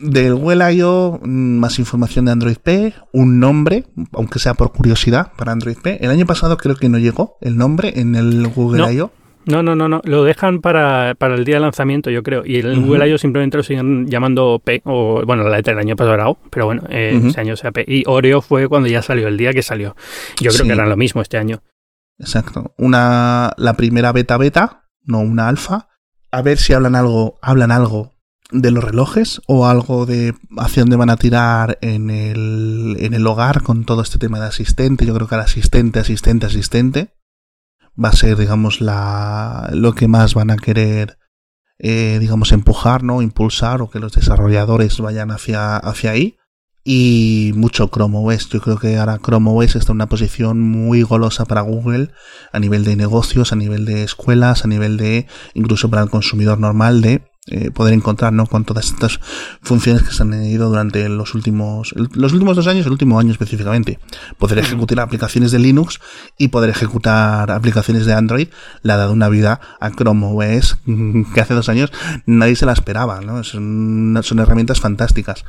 [0.00, 1.20] del Google I.O.
[1.22, 6.02] mm, más información de Android P, un nombre, aunque sea por curiosidad, para Android P.
[6.02, 8.90] El año pasado creo que no llegó el nombre en el Google No.
[8.90, 9.12] I.O.
[9.46, 10.00] No, no, no, no.
[10.04, 12.42] Lo dejan para, para el día de lanzamiento, yo creo.
[12.44, 12.88] Y el Ujú.
[12.88, 13.18] Google I.O.
[13.18, 14.82] simplemente lo siguen llamando P.
[14.84, 17.72] O, bueno, la letra del año pasado era O, pero bueno, eh, este año sea
[17.72, 17.84] P.
[17.88, 19.96] Y Oreo fue cuando ya salió, el día que salió.
[20.40, 20.64] Yo creo Sí.
[20.66, 21.62] que harán lo mismo este año.
[22.18, 22.74] Exacto.
[22.76, 25.88] Una, la primera beta beta, no una alfa.
[26.30, 28.12] A ver si hablan algo, hablan algo
[28.52, 33.26] de los relojes o algo de hacia dónde van a tirar en el, en el
[33.26, 35.06] hogar con todo este tema de asistente.
[35.06, 37.08] Yo creo que el asistente, asistente, asistente
[38.02, 41.18] va a ser, digamos, la, lo que más van a querer,
[41.78, 43.22] eh, digamos, empujar, ¿no?
[43.22, 46.36] Impulsar o que los desarrolladores vayan hacia, hacia ahí.
[46.82, 48.48] Y mucho Chrome OS.
[48.48, 52.10] Yo creo que ahora Chrome OS está en una posición muy golosa para Google
[52.52, 56.58] a nivel de negocios, a nivel de escuelas, a nivel de incluso para el consumidor
[56.58, 58.46] normal de eh, poder encontrar ¿no?
[58.46, 59.18] con todas estas
[59.62, 63.32] funciones que se han añadido durante los últimos los últimos dos años, el último año
[63.32, 63.98] específicamente.
[64.38, 66.00] Poder ejecutar aplicaciones de Linux
[66.36, 68.48] y poder ejecutar aplicaciones de Android
[68.82, 70.76] le ha dado una vida a Chrome OS
[71.34, 71.90] que hace dos años
[72.26, 73.22] nadie se la esperaba.
[73.22, 73.42] ¿no?
[73.42, 75.46] Son, son herramientas fantásticas.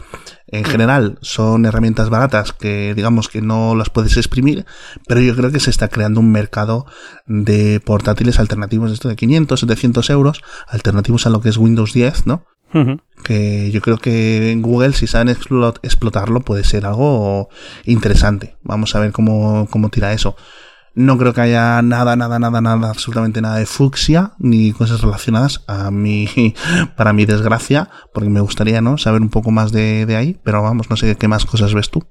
[0.47, 4.65] En general son herramientas baratas que digamos que no las puedes exprimir,
[5.07, 6.85] pero yo creo que se está creando un mercado
[7.25, 12.27] de portátiles alternativos esto de 500, 700 euros, alternativos a lo que es Windows 10,
[12.27, 12.45] ¿no?
[13.23, 17.49] Que yo creo que en Google, si saben explo- explotarlo, puede ser algo
[17.85, 18.55] interesante.
[18.63, 20.35] Vamos a ver cómo, cómo tira eso.
[20.93, 25.63] No creo que haya nada, nada, nada, nada, absolutamente nada de fucsia, ni cosas relacionadas
[25.67, 26.27] a mi,
[26.97, 28.97] para mi desgracia, porque me gustaría, ¿no?
[28.97, 31.89] Saber un poco más de, de ahí, pero vamos, no sé qué más cosas ves
[31.89, 32.03] tú.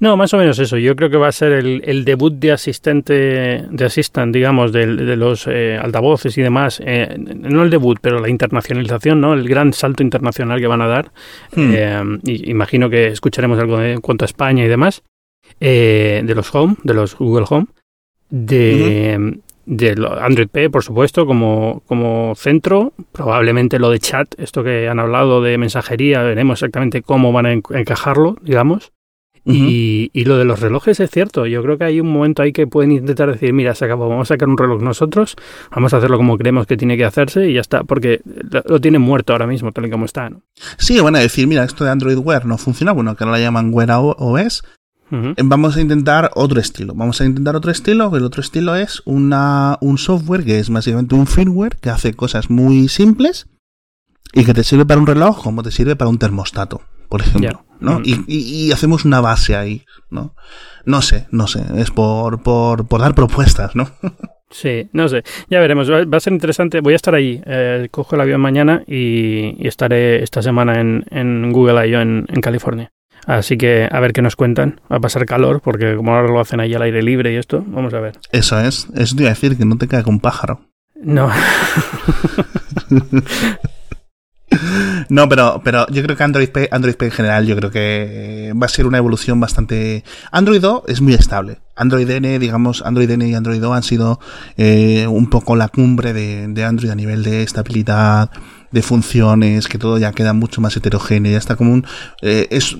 [0.00, 0.76] No, más o menos eso.
[0.76, 5.16] Yo creo que va a ser el, debut de asistente, de assistant, digamos, de, de
[5.16, 6.80] los eh, altavoces y demás.
[6.84, 9.34] Eh, no el debut, pero la internacionalización, ¿no?
[9.34, 11.12] El gran salto internacional que van a dar.
[11.54, 11.72] Hmm.
[11.74, 15.02] Eh, imagino que escucharemos algo en cuanto a España y demás.
[15.60, 17.66] de los Home, de los Google Home.
[18.30, 22.92] De, de Android P, por supuesto, como, como centro.
[23.12, 27.52] Probablemente lo de chat, esto que han hablado de mensajería, veremos exactamente cómo van a
[27.52, 28.92] encajarlo, digamos
[29.52, 31.46] y, lo de los relojes es cierto.
[31.46, 34.30] Yo creo que hay un momento ahí que pueden intentar decir, mira, se acabó, vamos
[34.30, 35.36] a sacar un reloj nosotros,
[35.70, 39.00] vamos a hacerlo como creemos que tiene que hacerse y ya está, porque lo, tienen
[39.00, 40.28] muerto ahora mismo, tal y como está.
[40.30, 40.42] ¿no?
[40.76, 43.44] Sí, van a decir, mira, esto de Android Wear no funciona, bueno, que ahora la
[43.44, 44.62] llaman Wear OS.
[45.10, 46.94] Vamos a intentar otro estilo.
[46.94, 48.14] Vamos a intentar otro estilo.
[48.14, 52.50] El otro estilo es una, un software que es básicamente un firmware que hace cosas
[52.50, 53.46] muy simples
[54.32, 57.64] y que te sirve para un reloj como te sirve para un termostato, por ejemplo.
[57.80, 58.00] ¿no?
[58.00, 58.24] Mm.
[58.26, 60.34] Y, hacemos una base ahí, ¿no?
[60.84, 63.90] No sé, no sé, es por, por, por dar propuestas, ¿no?
[64.50, 68.14] Sí, no sé, ya veremos, va, a ser interesante, voy a estar ahí, eh, cojo
[68.14, 72.00] el avión mañana y, estaré esta semana en, en Google I.O.
[72.00, 72.90] En, en California.
[73.26, 74.80] Así que a ver qué nos cuentan.
[74.90, 77.62] Va a pasar calor porque como ahora lo hacen ahí al aire libre y esto,
[77.66, 78.18] vamos a ver.
[78.32, 80.62] Eso es, eso te iba a decir, que no te caiga un pájaro.
[80.94, 81.30] No.
[85.08, 88.52] No, pero, pero yo creo que Android P, Android P en general, yo creo que
[88.60, 90.04] va a ser una evolución bastante.
[90.30, 91.58] Android O es muy estable.
[91.76, 94.20] Android N, digamos, Android N y Android O han sido
[94.56, 98.30] eh, un poco la cumbre de, de, Android a nivel de estabilidad,
[98.70, 101.86] de funciones, que todo ya queda mucho más heterogéneo, ya está como un.
[102.20, 102.76] Eh, es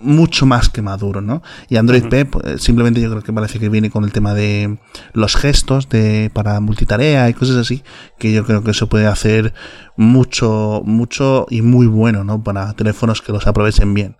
[0.00, 1.42] mucho más que maduro, ¿no?
[1.68, 4.78] Y Android P pues, simplemente yo creo que parece que viene con el tema de
[5.12, 7.82] los gestos de para multitarea y cosas así,
[8.18, 9.54] que yo creo que eso puede hacer
[9.96, 12.42] mucho, mucho y muy bueno, ¿no?
[12.42, 14.16] Para teléfonos que los aprovechen bien.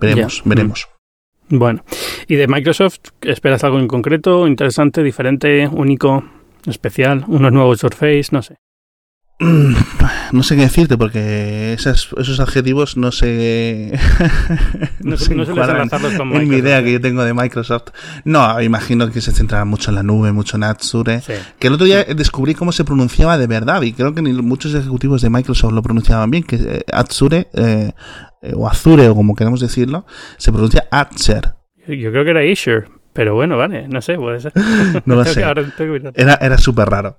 [0.00, 0.88] Veremos, veremos.
[1.48, 1.84] Bueno,
[2.28, 6.24] ¿y de Microsoft esperas algo en concreto, interesante, diferente, único,
[6.66, 8.61] especial, unos nuevos Surface, no sé?
[9.38, 13.92] No sé qué decirte porque esos, esos adjetivos no sé.
[15.00, 17.88] no, no con en mi idea que yo tengo de Microsoft.
[18.24, 21.20] No, imagino que se centrará mucho en la nube, mucho en Azure.
[21.58, 25.22] Que el otro día descubrí cómo se pronunciaba de verdad y creo que muchos ejecutivos
[25.22, 27.92] de Microsoft lo pronunciaban bien, que eh, Azure eh,
[28.42, 30.06] eh, o Azure o como queremos decirlo,
[30.38, 31.50] se pronuncia Azure.
[31.88, 34.52] Yo creo que era Azure, pero bueno, vale, no sé, puede ser.
[35.04, 35.42] no lo sé.
[36.14, 37.18] Era, era súper raro.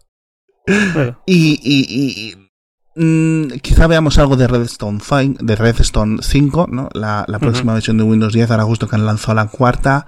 [1.25, 2.35] Y, y,
[2.95, 6.89] mm, quizá veamos algo de Redstone 5, de Redstone 5, ¿no?
[6.93, 10.05] La, próxima versión de Windows 10, ahora justo que han lanzado la cuarta.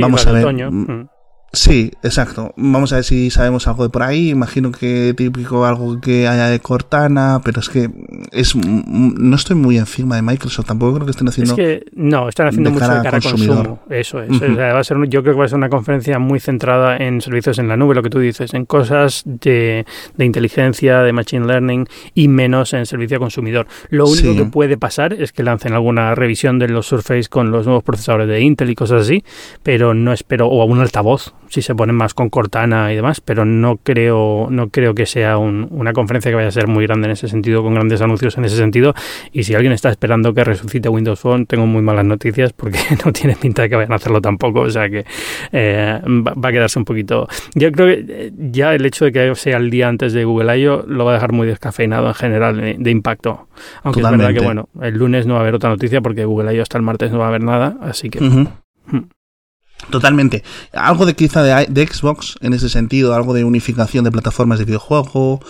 [0.00, 0.70] Vamos a ver.
[0.70, 1.08] Mm, mm.
[1.52, 2.54] Sí, exacto.
[2.56, 4.30] Vamos a ver si sabemos algo de por ahí.
[4.30, 7.90] Imagino que típico algo que haya de Cortana, pero es que
[8.30, 10.66] es no estoy muy encima de Microsoft.
[10.66, 11.54] Tampoco creo que estén haciendo.
[11.54, 13.80] Es que no, están haciendo mucho de cara a consumo.
[13.90, 14.30] Eso es.
[14.30, 17.58] va a ser, yo creo que va a ser una conferencia muy centrada en servicios
[17.58, 19.84] en la nube, lo que tú dices, en cosas de,
[20.16, 23.66] de inteligencia, de machine learning y menos en servicio a consumidor.
[23.88, 27.66] Lo único que puede pasar es que lancen alguna revisión de los Surface con los
[27.66, 29.24] nuevos procesadores de Intel y cosas así,
[29.64, 33.44] pero no espero o algún altavoz si se ponen más con Cortana y demás, pero
[33.44, 37.12] no creo, no creo que sea una conferencia que vaya a ser muy grande en
[37.12, 38.94] ese sentido, con grandes anuncios en ese sentido.
[39.32, 43.12] Y si alguien está esperando que resucite Windows Phone, tengo muy malas noticias porque no
[43.12, 44.60] tiene pinta de que vayan a hacerlo tampoco.
[44.60, 45.04] O sea que
[45.50, 47.26] eh, va, a quedarse un poquito.
[47.54, 50.56] Yo creo que eh, ya el hecho de que sea el día antes de Google
[50.56, 50.84] I.O.
[50.86, 53.48] lo va a dejar muy descafeinado en general de, impacto.
[53.82, 56.54] Aunque es verdad que, bueno, el lunes no va a haber otra noticia porque Google
[56.54, 56.62] I.O.
[56.62, 57.76] hasta el martes no va a haber nada.
[57.80, 58.20] Así que.
[59.88, 60.42] Totalmente.
[60.72, 65.40] Algo de quizá de, Xbox en ese sentido, algo de unificación de plataformas de videojuego,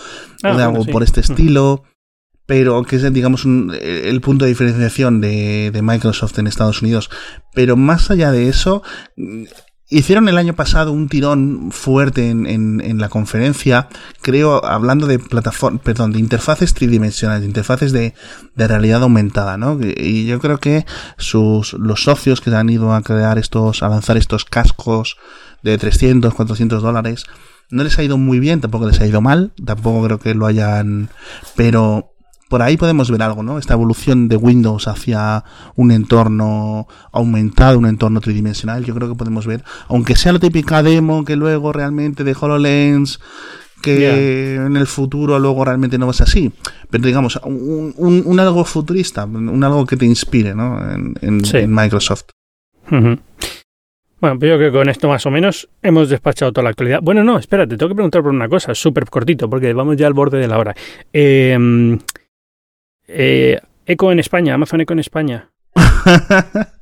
[0.43, 1.83] ah, de algo por este estilo,
[2.45, 7.09] pero que es, digamos, el punto de diferenciación de, de, Microsoft en Estados Unidos.
[7.53, 8.83] Pero más allá de eso,
[9.93, 13.89] Hicieron el año pasado un tirón fuerte en, en, la conferencia,
[14.21, 18.13] creo, hablando de plataforma, perdón, de interfaces tridimensionales, de interfaces de,
[18.55, 19.77] de, realidad aumentada, ¿no?
[19.81, 20.85] Y yo creo que
[21.17, 25.17] sus, los socios que han ido a crear estos, a lanzar estos cascos
[25.61, 27.25] de 300, 400 dólares,
[27.69, 30.45] no les ha ido muy bien, tampoco les ha ido mal, tampoco creo que lo
[30.45, 31.09] hayan,
[31.57, 32.13] pero
[32.51, 33.57] por ahí podemos ver algo, ¿no?
[33.57, 35.45] Esta evolución de Windows hacia
[35.77, 40.83] un entorno aumentado, un entorno tridimensional, yo creo que podemos ver, aunque sea la típica
[40.83, 43.21] demo que luego realmente de HoloLens,
[43.81, 46.51] que en el futuro luego realmente no va a ser así,
[46.89, 50.77] pero digamos, un, un, algo futurista, un algo que te inspire, ¿no?
[51.21, 52.25] En, Microsoft.
[52.89, 56.99] Bueno, pues yo creo que con esto más o menos hemos despachado toda la actualidad.
[57.01, 60.13] Bueno, no, espérate, tengo que preguntar por una cosa, súper cortito, porque vamos ya al
[60.13, 60.75] borde de la hora.
[61.13, 61.97] Eh,
[63.13, 65.49] eh, Eco en España, Amazon Eco en España.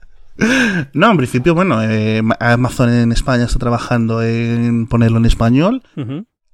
[0.93, 5.83] No, en principio, bueno, eh, Amazon en España está trabajando en ponerlo en español.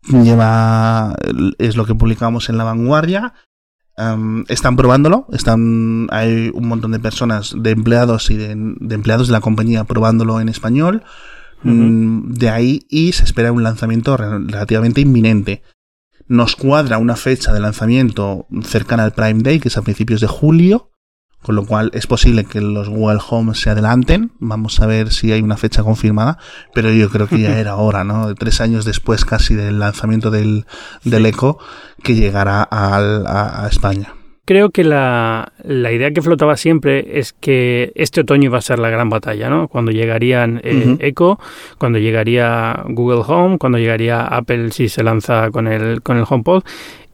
[0.09, 1.15] Lleva,
[1.57, 3.33] es lo que publicamos en La Vanguardia.
[4.47, 9.41] están probándolo, están, hay un montón de personas, de empleados y de, empleados de la
[9.41, 11.03] compañía probándolo en español.
[11.63, 15.61] Mm, de ahí y se espera un lanzamiento relativamente inminente.
[16.27, 20.27] Nos cuadra una fecha de lanzamiento cercana al Prime Day, que es a principios de
[20.27, 20.91] julio
[21.45, 24.31] con lo cual es posible que los Google Home se adelanten.
[24.39, 26.39] Vamos a ver si hay una fecha confirmada,
[26.73, 28.33] pero yo creo que ya era hora, ¿no?
[28.33, 30.65] Tres años después casi del lanzamiento del,
[31.03, 31.59] del Echo,
[32.01, 34.15] que llegará a España
[34.45, 38.79] creo que la, la, idea que flotaba siempre es que este otoño iba a ser
[38.79, 39.67] la gran batalla, ¿no?
[39.67, 41.39] Cuando llegarían eh, Echo,
[41.77, 46.63] cuando llegaría Google Home, cuando llegaría Apple si se lanza con el, con el HomePod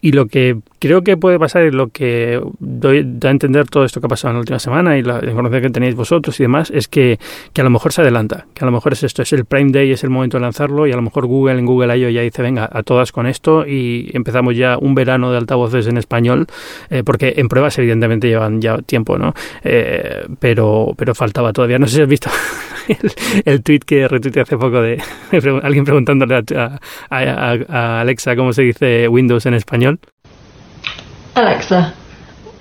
[0.01, 3.85] y lo que creo que puede pasar y lo que doy, da a entender todo
[3.85, 6.43] esto que ha pasado en la última semana y la información que tenéis vosotros y
[6.43, 7.19] demás es que,
[7.53, 9.71] que, a lo mejor se adelanta, que a lo mejor es esto, es el Prime
[9.71, 12.09] Day, es el momento de lanzarlo y a lo mejor Google en Google I.O.
[12.09, 15.97] ya dice venga a todas con esto y empezamos ya un verano de altavoces en
[15.97, 16.47] español
[16.89, 19.35] eh, porque en pruebas evidentemente llevan ya tiempo, ¿no?
[19.63, 22.29] Eh, pero, pero faltaba todavía, no sé si has visto
[22.87, 23.11] el,
[23.45, 25.01] el tweet que retuiteé hace poco de,
[25.63, 26.43] alguien preguntándole
[27.09, 29.99] a Alexa cómo se dice Windows en español
[31.35, 31.93] Alexa,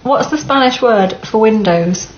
[0.05, 2.09] what's the Spanish word for Windows?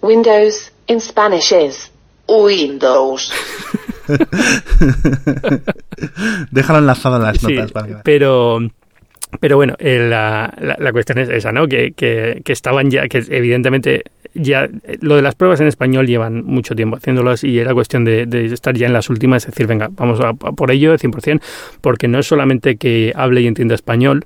[0.00, 1.90] Windows in Spanish is
[2.28, 3.30] Windows.
[6.50, 7.72] Déjalo enlazado en las notas.
[7.72, 7.96] para que...
[8.02, 8.58] Pero
[9.40, 11.66] pero bueno, eh, la, la, cuestión es esa, ¿no?
[11.66, 14.04] Que, que, que, estaban ya, que evidentemente
[14.34, 14.68] ya
[15.00, 18.46] lo de las pruebas en español llevan mucho tiempo haciéndolas y era cuestión de, de
[18.46, 21.40] estar ya en las últimas, es decir, venga, vamos a, por ello de 100%,
[21.80, 24.24] porque no es solamente que hable y entienda español,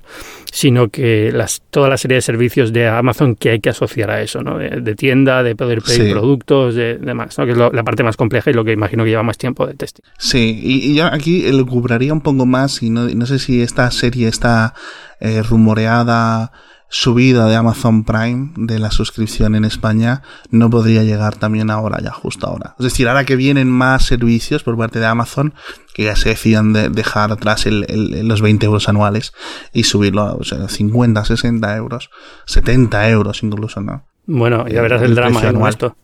[0.51, 4.21] sino que las, toda la serie de servicios de Amazon que hay que asociar a
[4.21, 4.57] eso, ¿no?
[4.57, 7.45] De, tienda, de poder pedir productos, de demás, ¿no?
[7.45, 9.73] Que es la parte más compleja y lo que imagino que lleva más tiempo de
[9.73, 10.03] testing.
[10.17, 13.91] Sí, y, yo aquí lo cubraría un poco más y no, no sé si esta
[13.91, 14.73] serie está
[15.19, 16.51] eh, rumoreada
[16.89, 20.21] subida de Amazon Prime de la suscripción en España
[20.51, 22.75] no podría llegar también ahora, ya justo ahora.
[22.79, 25.53] Es decir, ahora que vienen más servicios por parte de Amazon,
[25.93, 29.33] que ya se decían de dejar atrás los 20 euros anuales
[29.73, 32.09] y subirlo a o sea, 50, 60 euros,
[32.45, 34.05] 70 euros incluso, ¿no?
[34.25, 35.95] Bueno, ya verás el, drama de esto.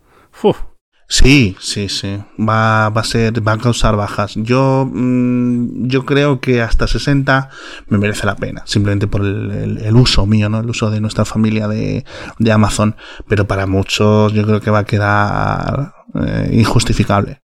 [1.14, 2.18] Sí, sí, sí.
[2.40, 4.34] Va, va a ser, va a causar bajas.
[4.36, 7.52] Yo, mm, yo creo que hasta 60
[7.88, 10.62] me merece la pena, simplemente por el, uso mío, ¿no?
[10.62, 12.04] El uso de nuestra familia de,
[12.40, 12.96] de, Amazon.
[13.28, 17.42] Pero para muchos yo creo que va a quedar eh, injustificable.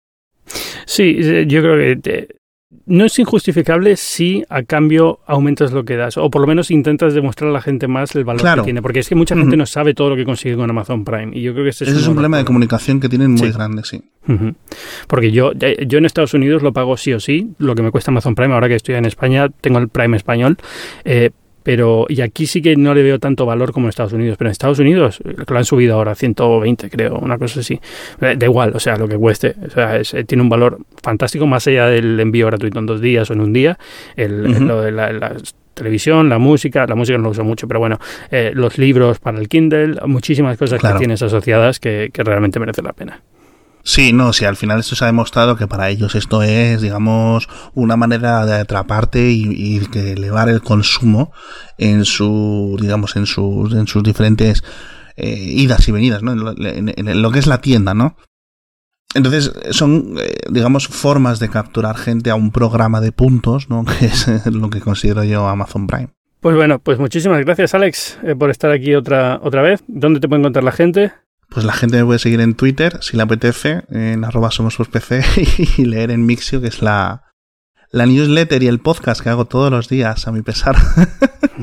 [0.85, 1.17] Sí,
[1.49, 2.29] yo creo que
[2.87, 7.15] no es injustificable si a cambio aumentas lo que das, o por lo menos intentas
[7.15, 9.67] demostrar a la gente más el valor que tiene, porque es que mucha gente no
[9.67, 11.37] sabe todo lo que consigue con Amazon Prime.
[11.37, 14.03] Y yo creo que este es, un, problema de comunicación que tienen muy grande, sí.
[15.07, 18.11] Porque yo, yo en Estados Unidos lo pago sí o sí, lo que me cuesta
[18.11, 20.57] Amazon Prime, ahora que estoy en España, tengo el Prime español,
[21.05, 21.31] eh,
[21.67, 24.49] pero y aquí sí que no le veo tanto valor como en Estados Unidos, pero
[24.49, 27.81] en Estados Unidos lo han subido ahora a 120 creo, una cosa así.
[28.21, 31.45] Eh, da igual, o sea, lo que cueste, o sea, eh, tiene un valor fantástico
[31.45, 33.77] más allá del envío gratuito en dos días o en un día,
[34.15, 35.35] el, lo de la,
[35.75, 37.99] televisión, la música, la música no lo uso mucho, pero bueno,
[38.31, 42.85] eh, los libros para el Kindle, muchísimas cosas que tienes asociadas que, que realmente merecen
[42.85, 43.21] la pena.
[43.87, 47.49] Sí, no, sí, al final esto se ha demostrado que para ellos esto es, digamos,
[47.73, 51.33] una manera de atraparte y, y elevar el consumo
[51.79, 54.65] en su, digamos, en sus, en sus diferentes
[55.15, 56.33] eh, idas y venidas, ¿no?
[56.33, 58.17] En lo, que es la tienda, ¿no?
[59.15, 63.85] Entonces, son, eh, digamos, formas de capturar gente a un programa de puntos, ¿no?
[64.01, 66.09] Que es lo que considero yo Amazon Prime.
[66.41, 69.85] Pues bueno, pues muchísimas gracias, Alex, eh, por estar aquí otra, otra vez.
[69.87, 71.13] ¿Dónde te puede encontrar la gente?
[71.49, 75.23] Pues la gente me puede seguir en Twitter, si le apetece, en arroba somos PC
[75.79, 77.23] y leer en Mixio, que es la,
[77.91, 80.77] la newsletter y el podcast que hago todos los días, a mi pesar.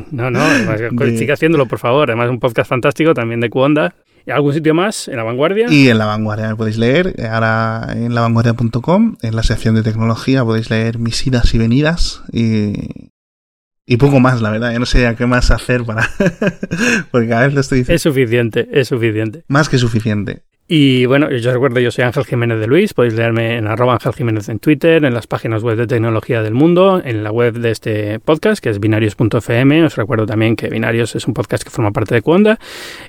[0.09, 0.39] No, no,
[1.17, 2.09] sigue haciéndolo, por favor.
[2.09, 3.95] Además, un podcast fantástico también de Cuonda.
[4.25, 5.07] ¿Y algún sitio más?
[5.07, 5.67] ¿En La Vanguardia?
[5.69, 7.15] Y en La Vanguardia me podéis leer.
[7.29, 12.23] Ahora en lavanguardia.com, en la sección de tecnología, podéis leer mis idas y venidas.
[12.31, 13.11] Y,
[13.85, 14.71] y poco más, la verdad.
[14.71, 16.09] Yo no sé a qué más hacer para.
[17.11, 17.95] Porque cada vez lo estoy diciendo.
[17.95, 19.43] Es suficiente, es suficiente.
[19.47, 20.43] Más que suficiente.
[20.65, 24.13] Y bueno, yo recuerdo, yo soy Ángel Jiménez de Luis, podéis leerme en arroba Ángel
[24.13, 27.69] Jiménez en Twitter, en las páginas web de tecnología del mundo, en la web de
[27.69, 29.83] este podcast, que es binarios.fm.
[29.83, 32.59] Os recuerdo también que Binarios es un podcast que forma parte de Cuonda,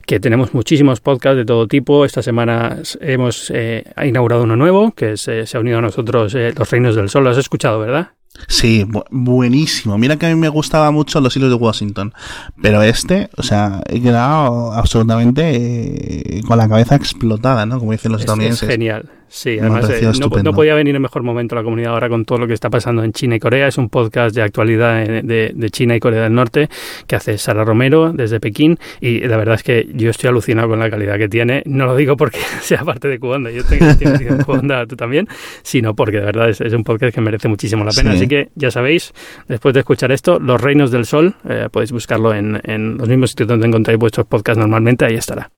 [0.05, 2.05] que tenemos muchísimos podcasts de todo tipo.
[2.05, 6.53] Esta semana hemos eh, inaugurado uno nuevo, que se, se ha unido a nosotros eh,
[6.59, 7.23] Los Reinos del Sol.
[7.23, 8.11] Lo has escuchado, ¿verdad?
[8.49, 9.97] Sí, bu- buenísimo.
[9.97, 12.13] Mira que a mí me gustaba mucho los hilos de Washington.
[12.61, 17.79] Pero este, o sea, he quedado absolutamente eh, con la cabeza explotada, ¿no?
[17.79, 18.69] Como dicen los Es, es estadounidenses.
[18.69, 19.11] genial.
[19.29, 22.39] Sí, además eh, no, no podía venir en mejor momento la comunidad ahora con todo
[22.39, 23.67] lo que está pasando en China y Corea.
[23.67, 26.69] Es un podcast de actualidad eh, de, de China y Corea del Norte
[27.07, 30.79] que hace Sara Romero desde Pekín y la verdad es que yo estoy alucinado con
[30.79, 31.63] la calidad que tiene.
[31.67, 35.29] No lo digo porque sea parte de Cuonda, yo tengo en Cuonda, tú también,
[35.63, 38.13] sino porque de verdad es, es un podcast que merece muchísimo la pena.
[38.13, 38.17] Sí.
[38.19, 39.13] Así que ya sabéis,
[39.49, 43.31] después de escuchar esto, Los Reinos del Sol, eh, podéis buscarlo en, en los mismos
[43.31, 45.51] sitios donde encontráis vuestros podcasts normalmente, ahí estará.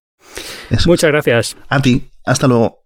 [0.71, 0.89] Eso.
[0.89, 1.57] Muchas gracias.
[1.69, 2.09] A ti.
[2.25, 2.86] Hasta luego.